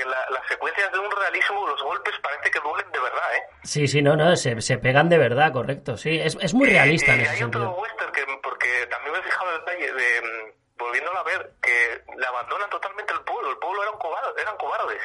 [0.04, 3.44] porque la, las secuencias de un realismo, los golpes parece que duelen de verdad, ¿eh?
[3.64, 6.20] Sí, sí, no, no, se, se pegan de verdad, correcto, sí.
[6.20, 7.82] Es, es muy realista Eh, en ese hay otro sentido.
[7.82, 12.02] western que, porque también me he fijado el detalle de, mm, volviéndola a ver, que
[12.18, 13.50] le abandonan totalmente el pueblo.
[13.52, 14.42] El pueblo eran cobardes.
[14.42, 15.02] Eran cobardes.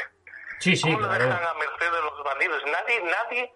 [0.60, 1.24] Sí, sí, ¿Cómo lo claro.
[1.24, 2.62] dejan a merced de los bandidos?
[2.66, 3.52] Nadie, nadie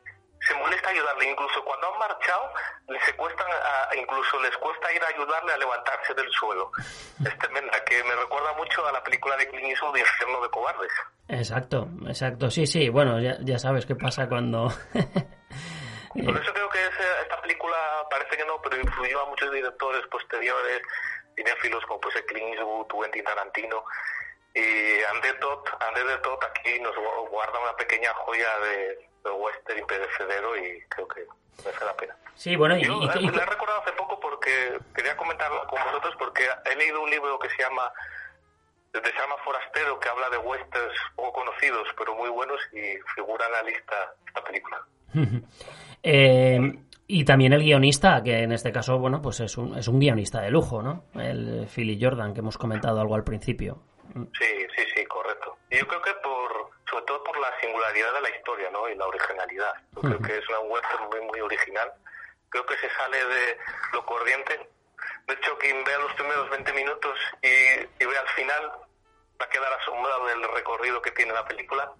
[0.46, 1.30] se molesta ayudarle.
[1.30, 2.52] Incluso cuando han marchado,
[2.88, 6.70] le secuestran, a- incluso les cuesta ir a ayudarle a levantarse del suelo.
[7.24, 10.50] Es tremenda, que me recuerda mucho a la película de Clint Eastwood de Infierno de
[10.50, 10.92] Cobardes.
[11.28, 12.50] Exacto, exacto.
[12.50, 14.68] Sí, sí, bueno, ya, ya sabes qué pasa cuando...
[16.12, 17.76] Por eso creo que ese- esta película
[18.10, 20.82] parece que no, pero influyó a muchos directores posteriores,
[21.34, 23.82] cinéfilos como pues Clint Eastwood, Quentin Tarantino.
[24.54, 29.30] Y André Todd, André de Todd aquí nos gu- guarda una pequeña joya de, de
[29.30, 31.26] western imperecedero y creo que
[31.64, 32.16] merece la pena.
[32.34, 35.78] Sí, bueno, y, Yo y- y- la he recordado hace poco porque quería comentarlo con
[35.84, 37.90] vosotros porque he leído un libro que se llama
[38.92, 43.52] se llama Forastero que habla de westerns poco conocidos pero muy buenos y figura en
[43.52, 43.94] la lista
[44.26, 44.82] esta película.
[46.04, 46.58] Eh,
[47.06, 50.40] y también el guionista, que en este caso, bueno, pues es un, es un guionista
[50.40, 51.04] de lujo, ¿no?
[51.14, 53.82] El Philly Jordan, que hemos comentado algo al principio.
[54.14, 55.58] Sí, sí, sí, correcto.
[55.70, 58.86] Y yo creo que por, sobre todo por la singularidad de la historia, ¿no?
[58.88, 59.72] Y la originalidad.
[59.96, 61.88] Yo creo que es una western muy, muy original.
[62.50, 63.56] Creo que se sale de
[63.94, 64.60] lo corriente.
[65.26, 68.62] De hecho, quien vea los primeros 20 minutos y, y ve al final,
[69.40, 71.90] va a quedar asombrado del recorrido que tiene la película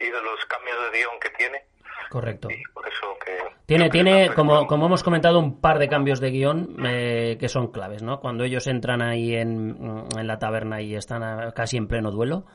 [0.00, 1.64] y de los cambios de guion que tiene.
[2.10, 2.50] Correcto.
[2.50, 3.38] Y por eso que...
[3.66, 7.48] Tiene, que tiene como, como hemos comentado, un par de cambios de guion eh, que
[7.48, 8.18] son claves, ¿no?
[8.20, 12.46] Cuando ellos entran ahí en, en la taberna y están a- casi en pleno duelo,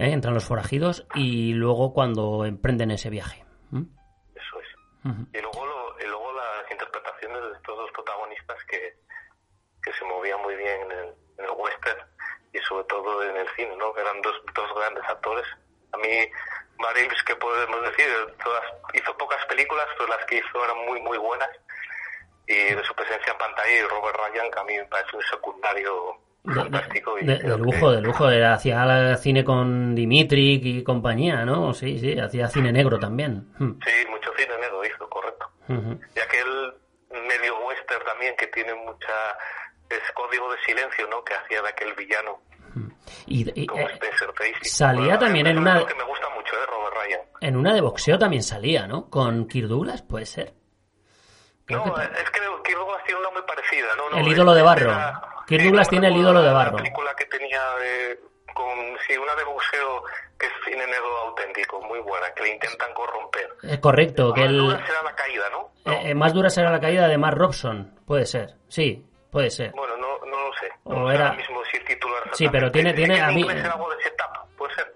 [0.00, 0.12] ¿eh?
[0.12, 3.44] entran los forajidos, y luego cuando emprenden ese viaje.
[3.72, 4.68] Eso es.
[5.34, 8.94] Y luego, lo- y luego las interpretaciones de estos dos protagonistas que,
[9.82, 12.00] que se movían muy bien en el, en el western
[12.52, 13.92] y sobre todo en el cine, ¿no?
[13.94, 15.46] Que eran dos, dos grandes actores.
[15.92, 16.08] A mí,
[16.94, 18.06] Reeves, que podemos decir,
[18.42, 18.62] todas,
[18.94, 21.48] hizo pocas películas, pero las que hizo eran muy, muy buenas.
[22.46, 25.22] Y de su presencia en pantalla, y Robert Ryan, que a mí me parece un
[25.22, 28.30] secundario De, de- de- de que- lujo, de lujo.
[28.30, 31.74] Era- Hacía cine con Dimitri y compañía, ¿no?
[31.74, 33.52] Sí, sí, hacía cine negro también.
[33.58, 33.72] Mm.
[33.84, 35.46] Sí, mucho cine negro hizo, correcto.
[35.68, 36.00] Ujú.
[36.16, 36.74] y aquel
[37.28, 39.12] medio western también que tiene mucha
[39.88, 42.40] es código de silencio no que hacía de aquel villano
[43.26, 46.28] Y, y, como eh, Spencer Tracy salía Bueno, también en un una- que me gusta
[46.34, 49.08] mucho eh Robert Ryan en una de boxeo también salía, ¿no?
[49.10, 50.54] Con Kirk Douglas, puede ser.
[51.68, 54.90] No es que Kirk Douglas tiene una muy parecida no, no El ídolo de barro.
[54.90, 56.70] era- Kirk sí, Douglas tiene el ídolo de barro.
[56.72, 58.18] la película que tenía eh,
[58.54, 58.66] con
[59.06, 60.02] sí una de boxeo
[60.38, 64.50] que es cine negro auténtico muy buena que le intentan corromper Es correcto, que Más
[64.50, 65.92] el, dura será la caída no, No.
[65.92, 68.56] eh, eh, más dura será la caída de Mark Robson, puede ser.
[68.68, 69.72] Sí, puede ser.
[69.72, 72.70] bueno no no lo sé O no era- mismo si el título era Sí, pero
[72.70, 74.94] tiene- tiene que a mí- algo de setup puede ser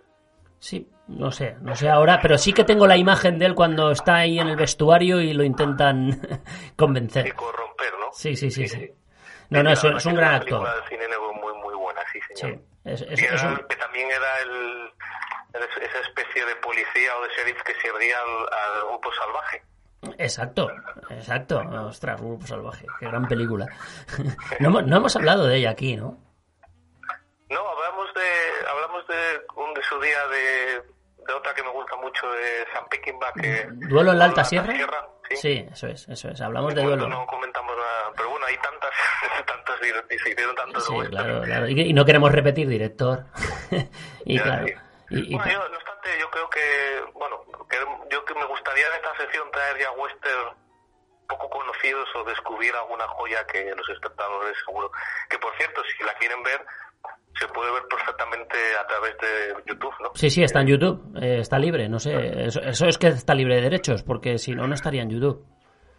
[0.58, 3.90] Sí, no sé, no sé ahora, pero sí que tengo la imagen de él cuando
[3.90, 6.08] está ahí en el vestuario y lo intentan
[6.66, 7.34] y convencer.
[7.34, 8.06] corromper, ¿no?
[8.12, 8.78] Sí, sí, sí, sí.
[8.78, 8.92] Sí,
[9.50, 10.84] No, no, es, que un gran una actor.
[10.88, 12.60] cine negro muy, muy buena, sí, Sí, señor.
[12.84, 14.92] es, es- es era- un- que también era el,
[15.82, 19.62] esa especie de policía o de sheriff que servía al, al grupo salvaje.
[20.18, 20.70] Exacto,
[21.10, 21.60] exacto.
[21.86, 23.66] Ostras, Grupo Salvaje, qué gran película.
[24.60, 26.18] No, hemos- no hemos hablado de ella aquí, ¿no?
[27.50, 29.14] No, hablamos de hablamos de,
[29.56, 30.82] un, de su día de,
[31.26, 33.68] de otra que me gusta mucho, de Sam Peckinpah, que...
[33.88, 34.74] ¿Duelo en la Alta Sierra?
[35.36, 35.54] Sí.
[35.56, 36.40] Sí, eso es, eso es.
[36.40, 37.08] Hablamos de De duelo.
[37.08, 38.90] no comentamos nada, pero bueno, hay tantas,
[39.46, 39.80] tantas,
[40.10, 41.68] y se hicieron tantos Sí, claro, claro.
[41.68, 43.24] Y, y no queremos repetir director.
[44.24, 44.66] y Ya, claro.
[44.66, 44.74] sí.
[45.10, 47.76] y- y- Bueno, yo, no obstante, yo creo que, bueno, que
[48.10, 50.56] yo que me gustaría en esta sección traer ya western
[51.28, 54.90] poco conocidos o descubrir alguna joya que los espectadores seguro.
[55.30, 56.64] Que por cierto, si la quieren ver,
[57.38, 60.10] se puede ver perfectamente a través de YouTube, ¿no?
[60.14, 61.16] Sí, sí, está en YouTube.
[61.20, 62.46] eh, está libre, no sé.
[62.46, 65.44] Eso, eso es que está libre de derechos, porque si no, no estaría en YouTube.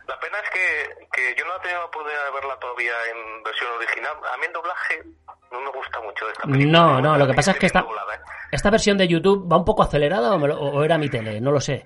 [0.07, 3.43] La pena es que, que yo no he tenido la oportunidad de verla todavía en
[3.43, 4.13] versión original.
[4.33, 5.03] A mí el doblaje
[5.51, 6.71] no me gusta mucho esta película.
[6.79, 8.19] No, no, lo que pasa es que esta, doblada, ¿eh?
[8.51, 11.41] esta versión de YouTube va un poco acelerada o, me lo- o era mi tele,
[11.41, 11.83] no lo sé.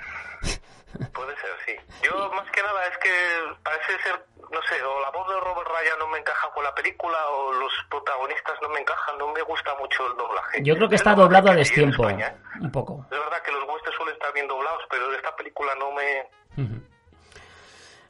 [1.13, 1.75] Puede ser, sí.
[2.03, 3.09] Yo más que nada es que
[3.63, 5.38] parece ser, no sé, o la voz de
[5.79, 9.27] Robert Ryan no me encaja con la película o los protagonistas no me encajan, no
[9.33, 10.61] me gusta mucho el doblaje.
[10.63, 13.05] Yo creo que Es está doblado a que destiempo, España, un poco.
[13.11, 16.27] Es verdad que los westerns suelen estar bien doblados, pero esta película no me...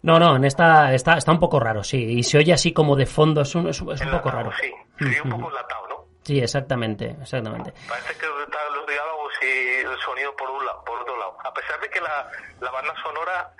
[0.01, 1.97] No, no, en esta está, está un poco raro, sí.
[2.19, 4.51] Y se oye así como de fondo, es un, es un- poco raro.
[4.61, 6.05] Sí, sería un poco enlatado, ¿no?
[6.23, 7.73] Sí, exactamente, exactamente.
[7.87, 11.35] Parece que están los diálogos y el sonido por un lado, por otro lado.
[11.43, 12.29] A pesar de que la,
[12.61, 13.51] la banda sonora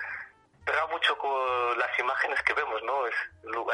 [0.90, 3.06] mucho con las imágenes que vemos, ¿no?
[3.06, 3.14] Es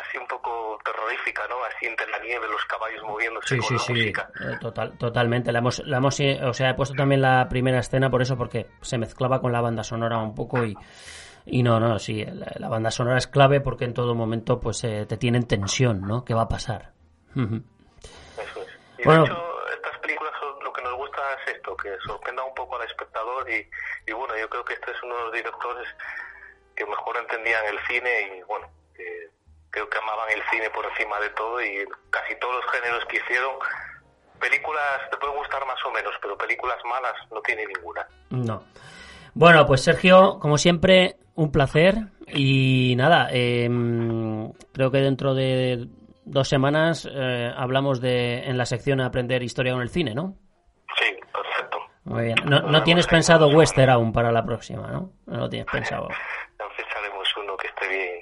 [0.07, 1.57] así un poco terrorífica, ¿no?
[1.65, 5.53] Así entre la nieve, los caballos moviéndose Sí, con sí, la sí, eh, total, totalmente.
[5.53, 8.37] La hemos, la hemos, eh, o sea, he puesto también la primera escena por eso,
[8.37, 10.77] porque se mezclaba con la banda sonora un poco y,
[11.47, 14.83] y no, no, sí, la, la banda sonora es clave porque en todo momento pues
[14.85, 16.25] eh, te tienen tensión, ¿no?
[16.25, 16.93] ¿Qué va a pasar?
[17.35, 18.69] Eso es.
[18.99, 19.23] Y Bueno.
[19.25, 20.33] de hecho, estas películas
[20.63, 23.69] lo que nos gusta es esto, que sorprenda un poco al espectador y,
[24.07, 25.89] y bueno, yo creo que este es uno de los directores
[26.77, 29.31] que mejor entendían el cine y bueno, que
[29.71, 33.17] creo que amaban el cine por encima de todo y casi todos los géneros que
[33.17, 33.53] hicieron,
[34.39, 38.07] películas te pueden gustar más o menos, pero películas malas no tiene ninguna.
[38.31, 38.63] No.
[39.35, 41.97] Bueno, pues Sergio, como siempre, un placer.
[42.29, 45.87] Y nada, em, creo que dentro de
[46.25, 50.35] dos semanas eh, hablamos de en la sección Aprender Historia con el Cine, ¿no?
[50.99, 51.79] Sí, perfecto.
[52.05, 52.37] Muy bien.
[52.47, 55.13] No, no tienes pensado western aún para la próxima, ¿no?
[55.27, 56.09] No lo tienes pensado.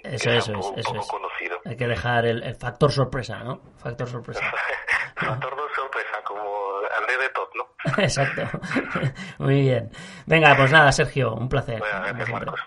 [0.05, 1.09] Uno que Eso, eso es, poco, eso poco es.
[1.09, 1.57] conocido.
[1.65, 3.61] Hay que dejar el, el factor sorpresa, ¿no?
[3.77, 4.41] Factor sorpresa.
[5.17, 6.43] Factor de sorpresa, como
[7.01, 7.65] André de Tot, ¿no?
[8.03, 8.43] Exacto.
[9.39, 9.91] Muy bien.
[10.27, 11.79] Venga, pues nada, Sergio, un placer.
[11.79, 12.61] Bueno, como gracias,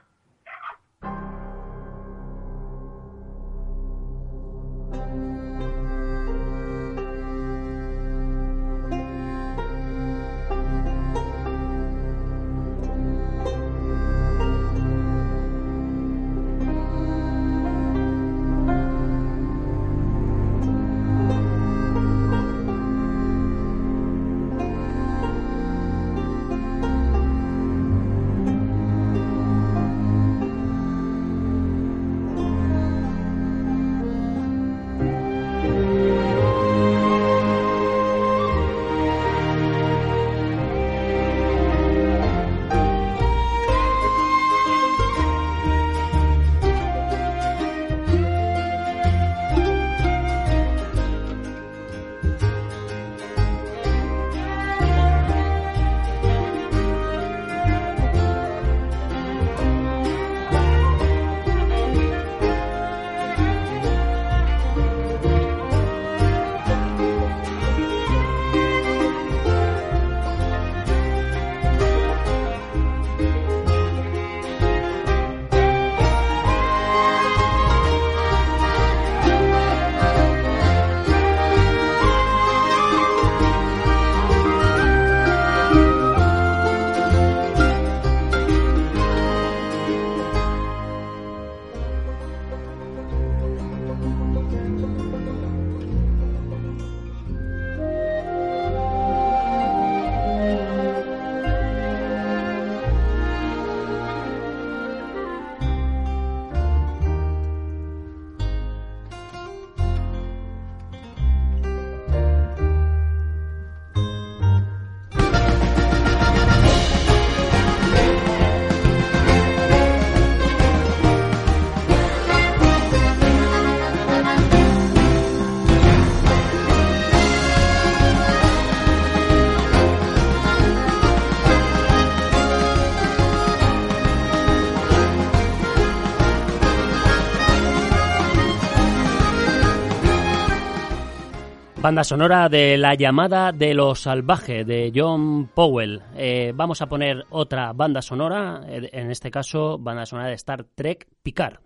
[141.88, 146.02] Banda sonora de La llamada de lo salvaje de John Powell.
[146.18, 150.66] Eh, vamos a poner otra banda sonora, eh, en este caso banda sonora de Star
[150.76, 151.62] Trek Picard.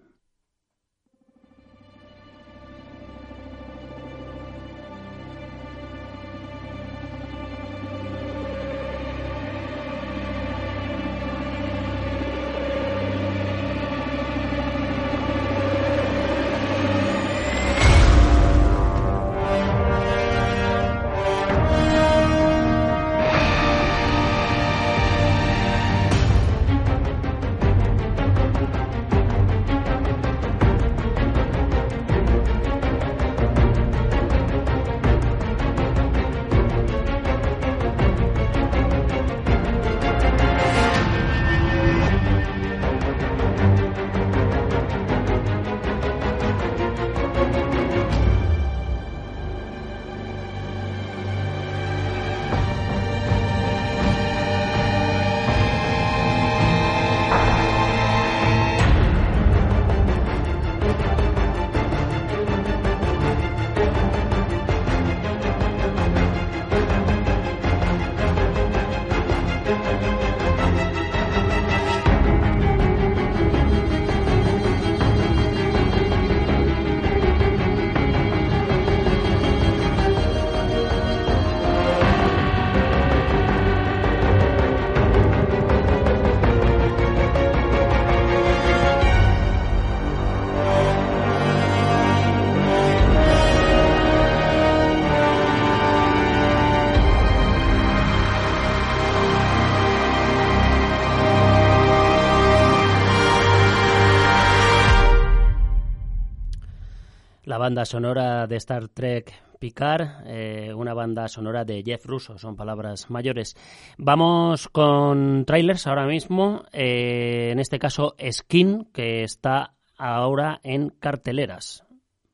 [107.61, 113.11] Banda sonora de Star Trek Picard, eh, una banda sonora de Jeff Russo, son palabras
[113.11, 113.55] mayores.
[113.99, 121.83] Vamos con trailers ahora mismo, eh, en este caso Skin, que está ahora en carteleras.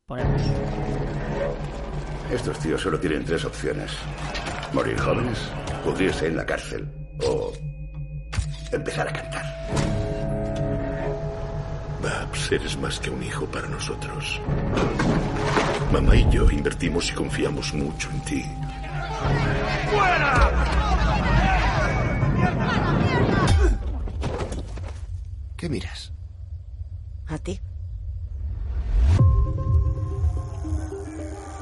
[0.06, 0.42] Ponemos.
[2.32, 3.92] Estos tíos solo tienen tres opciones.
[4.72, 5.52] Morir jóvenes,
[5.84, 6.88] pudrirse en la cárcel
[7.28, 7.52] o
[8.72, 9.97] empezar a cantar.
[12.02, 14.42] Babs, eres más que un hijo para nosotros.
[15.92, 18.46] Mamá y yo invertimos y confiamos mucho en ti.
[25.56, 26.14] ¿Qué miras?
[27.28, 27.60] A ti.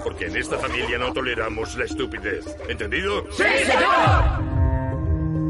[0.03, 2.45] Porque en esta familia no toleramos la estupidez.
[2.67, 3.25] ¿Entendido?
[3.31, 4.55] ¡Sí, señor!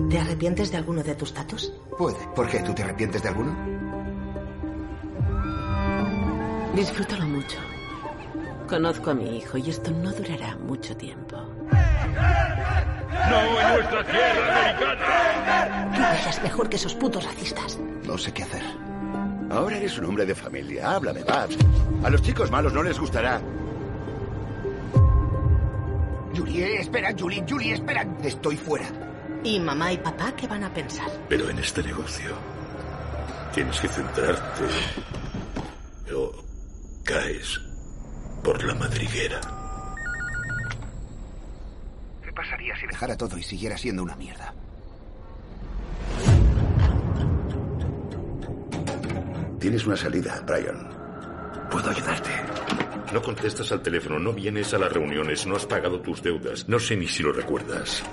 [0.10, 1.74] ¿Te arrepientes de alguno de tus tatos?
[1.98, 2.20] Puede.
[2.36, 2.60] ¿Por qué?
[2.60, 3.75] ¿Tú te arrepientes de alguno?
[6.76, 7.58] Disfrútalo mucho.
[8.68, 11.38] Conozco a mi hijo y esto no durará mucho tiempo.
[13.30, 15.92] ¡No en nuestra tierra americana!
[15.96, 17.80] Tú eres mejor que esos putos racistas.
[18.06, 18.62] No sé qué hacer.
[19.50, 20.96] Ahora eres un hombre de familia.
[20.96, 21.58] Háblame, Babs.
[22.04, 23.42] A los chicos malos no les gustará.
[26.36, 28.06] Julie, espera, Julie, Julie, espera.
[28.22, 28.88] Estoy fuera.
[29.44, 31.08] ¿Y mamá y papá qué van a pensar?
[31.30, 32.36] Pero en este negocio
[33.54, 34.66] tienes que centrarte
[36.14, 36.45] o
[37.06, 37.62] caes
[38.44, 39.40] por la madriguera.
[42.24, 44.54] ¿Qué pasaría si dejara todo y siguiera siendo una mierda?
[49.60, 50.90] Tienes una salida, Brian.
[51.70, 52.32] Puedo ayudarte.
[53.14, 56.68] No contestas al teléfono, no vienes a las reuniones, no has pagado tus deudas.
[56.68, 58.04] No sé ni si lo recuerdas.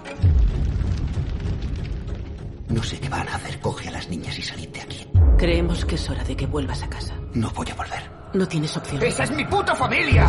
[2.68, 3.59] No sé qué van a hacer.
[3.61, 5.07] Coge a las niñas y salid de aquí.
[5.38, 7.18] Creemos que es hora de que vuelvas a casa.
[7.34, 8.11] No voy a volver.
[8.34, 9.02] No tienes opción.
[9.02, 10.26] ¡Esa es mi puta familia!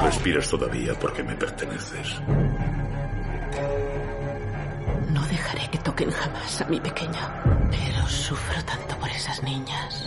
[0.00, 2.20] Respiras todavía porque me perteneces.
[5.10, 7.42] No dejaré que toquen jamás a mi pequeña.
[7.70, 10.04] Pero sufro tanto por esas niñas.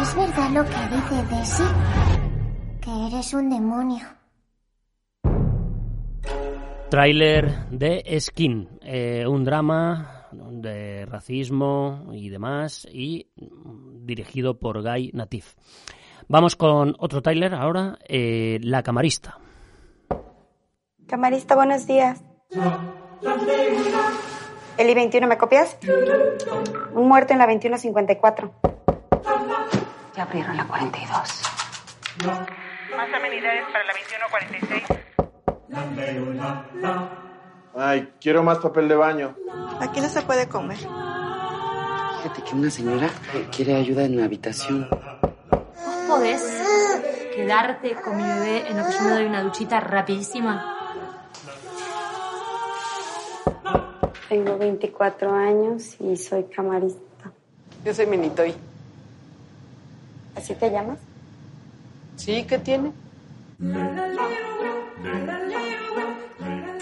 [0.00, 2.17] ¿Es verdad lo que dice Desi?
[3.06, 4.04] Eres un demonio.
[6.90, 13.28] Tráiler de Skin, eh, un drama de racismo y demás, y
[14.00, 15.54] dirigido por Guy Natif.
[16.26, 19.38] Vamos con otro tráiler ahora, eh, La Camarista.
[21.06, 22.20] Camarista, buenos días.
[24.76, 25.78] El I-21, ¿me copias?
[26.94, 28.52] Un muerto en la 2154.
[30.16, 31.42] Ya abrieron la 42.
[32.98, 34.82] Más amenidades para la 2146.
[37.76, 39.36] Ay, quiero más papel de baño.
[39.78, 40.78] Aquí no se puede comer.
[40.78, 43.08] Fíjate que una señora
[43.54, 44.88] quiere ayuda en la habitación.
[44.90, 46.42] ¿Vos podés
[47.36, 50.74] quedarte con mi bebé en lo que yo me doy una duchita rapidísima?
[54.28, 57.30] Tengo 24 años y soy camarista.
[57.84, 58.56] Yo soy Minitoy.
[60.34, 60.98] ¿Así te llamas?
[62.18, 62.92] Sí, ¿qué tiene?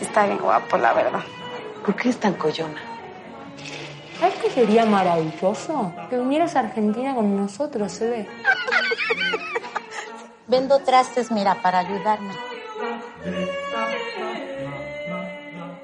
[0.01, 1.20] Está bien guapo, la verdad.
[1.84, 2.80] ¿Por qué es tan collona?
[4.18, 5.93] ¿Sabes qué sería maravilloso?
[6.09, 8.28] Que vinieras a Argentina con nosotros, se ve.
[10.49, 12.32] Vendo trastes, mira, para ayudarme.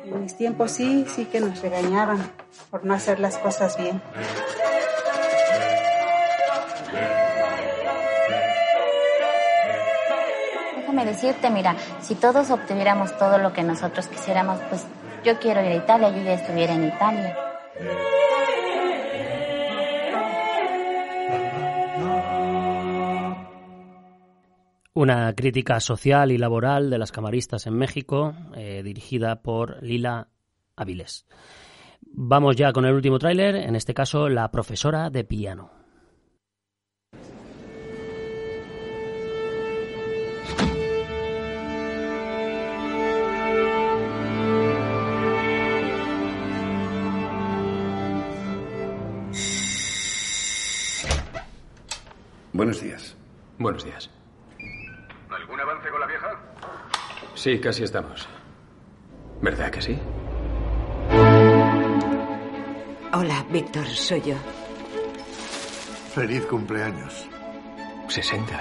[0.06, 2.26] En mis tiempos sí, sí que nos regañaban
[2.70, 4.00] por no hacer las cosas bien.
[10.92, 14.86] Déjame decirte, mira, si todos obtuviéramos todo lo que nosotros quisiéramos, pues
[15.24, 17.34] yo quiero ir a Italia, yo ya estuviera en Italia.
[24.92, 30.28] Una crítica social y laboral de las camaristas en México, eh, dirigida por Lila
[30.76, 31.24] Avilés.
[32.02, 35.81] Vamos ya con el último tráiler, en este caso La profesora de piano.
[52.52, 53.16] Buenos días.
[53.58, 54.10] Buenos días.
[55.30, 56.40] ¿Algún avance con la vieja?
[57.34, 58.28] Sí, casi estamos.
[59.40, 59.98] ¿Verdad que sí?
[63.14, 64.34] Hola, Víctor, soy yo.
[66.14, 67.26] Feliz cumpleaños.
[68.08, 68.60] 60.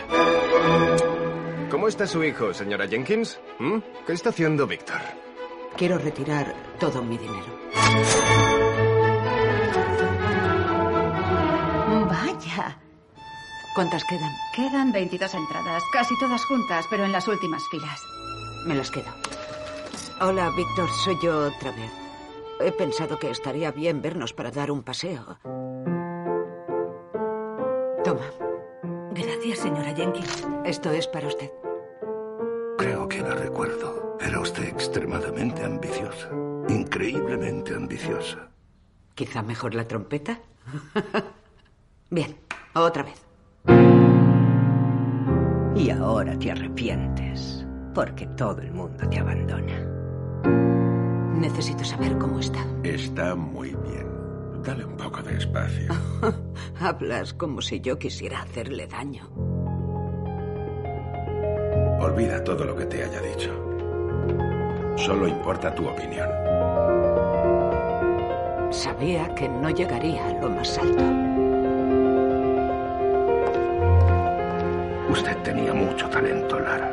[1.70, 3.40] ¿Cómo está su hijo, señora Jenkins?
[3.60, 3.80] ¿Mm?
[4.08, 5.02] ¿Qué está haciendo Víctor?
[5.76, 8.51] Quiero retirar todo mi dinero.
[13.74, 14.32] ¿Cuántas quedan?
[14.54, 18.02] Quedan 22 entradas, casi todas juntas, pero en las últimas filas.
[18.66, 19.12] Me las quedo.
[20.20, 21.92] Hola, Víctor, soy yo otra vez.
[22.60, 25.40] He pensado que estaría bien vernos para dar un paseo.
[28.04, 28.30] Toma.
[29.14, 30.48] Gracias, señora Jenkins.
[30.66, 31.52] Esto es para usted.
[32.78, 34.18] Creo que la recuerdo.
[34.20, 36.30] Era usted extremadamente ambiciosa.
[36.68, 38.50] Increíblemente ambiciosa.
[39.16, 40.40] Quizá mejor la trompeta.
[42.10, 42.38] bien,
[42.74, 43.31] otra vez.
[45.76, 49.88] Y ahora te arrepientes, porque todo el mundo te abandona.
[51.36, 52.66] Necesito saber cómo está.
[52.84, 54.08] Está muy bien.
[54.64, 55.92] Dale un poco de espacio.
[56.80, 59.28] Hablas como si yo quisiera hacerle daño.
[62.00, 63.52] Olvida todo lo que te haya dicho.
[64.98, 66.30] Solo importa tu opinión.
[68.72, 71.31] Sabía que no llegaría a lo más alto.
[75.12, 76.90] Usted tenía mucho talento, Lara.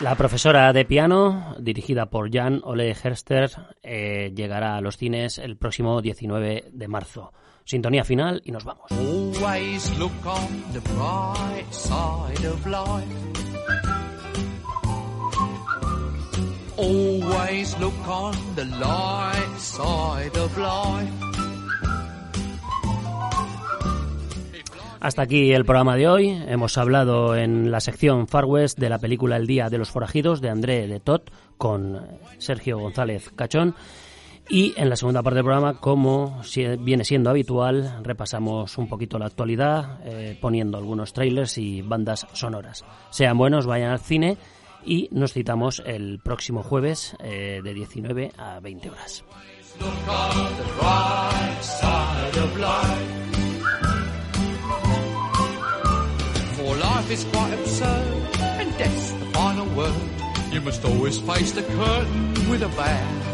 [0.00, 3.50] La profesora de piano, dirigida por Jan Ole Herster,
[3.82, 7.32] eh, llegará a los cines el próximo 19 de marzo.
[7.64, 8.88] Sintonía final y nos vamos.
[24.98, 26.30] Hasta aquí el programa de hoy.
[26.48, 30.40] Hemos hablado en la sección Far West de la película El Día de los Forajidos
[30.40, 32.08] de André de Tot con
[32.38, 33.76] Sergio González Cachón.
[34.48, 36.42] Y en la segunda parte del programa, como
[36.80, 42.84] viene siendo habitual, repasamos un poquito la actualidad, eh, poniendo algunos trailers y bandas sonoras.
[43.10, 44.36] Sean buenos, vayan al cine
[44.84, 49.24] y nos citamos el próximo jueves eh, de 19 a 20 horas.
[60.54, 63.24] You must always face the curtain with a bow.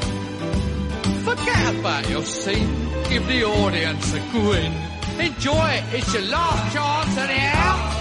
[1.23, 2.75] Forget about your scene,
[3.11, 4.73] give the audience a grin.
[5.21, 8.01] Enjoy it, it's your last chance anyhow.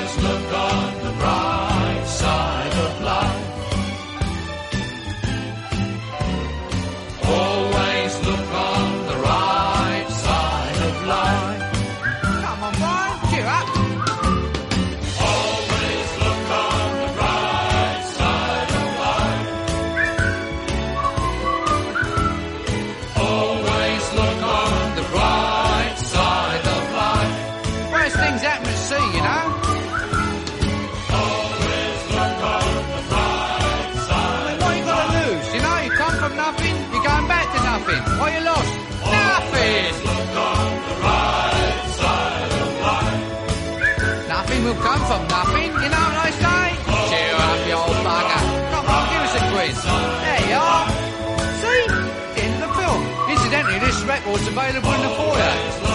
[54.31, 55.90] Sports available in the foyer.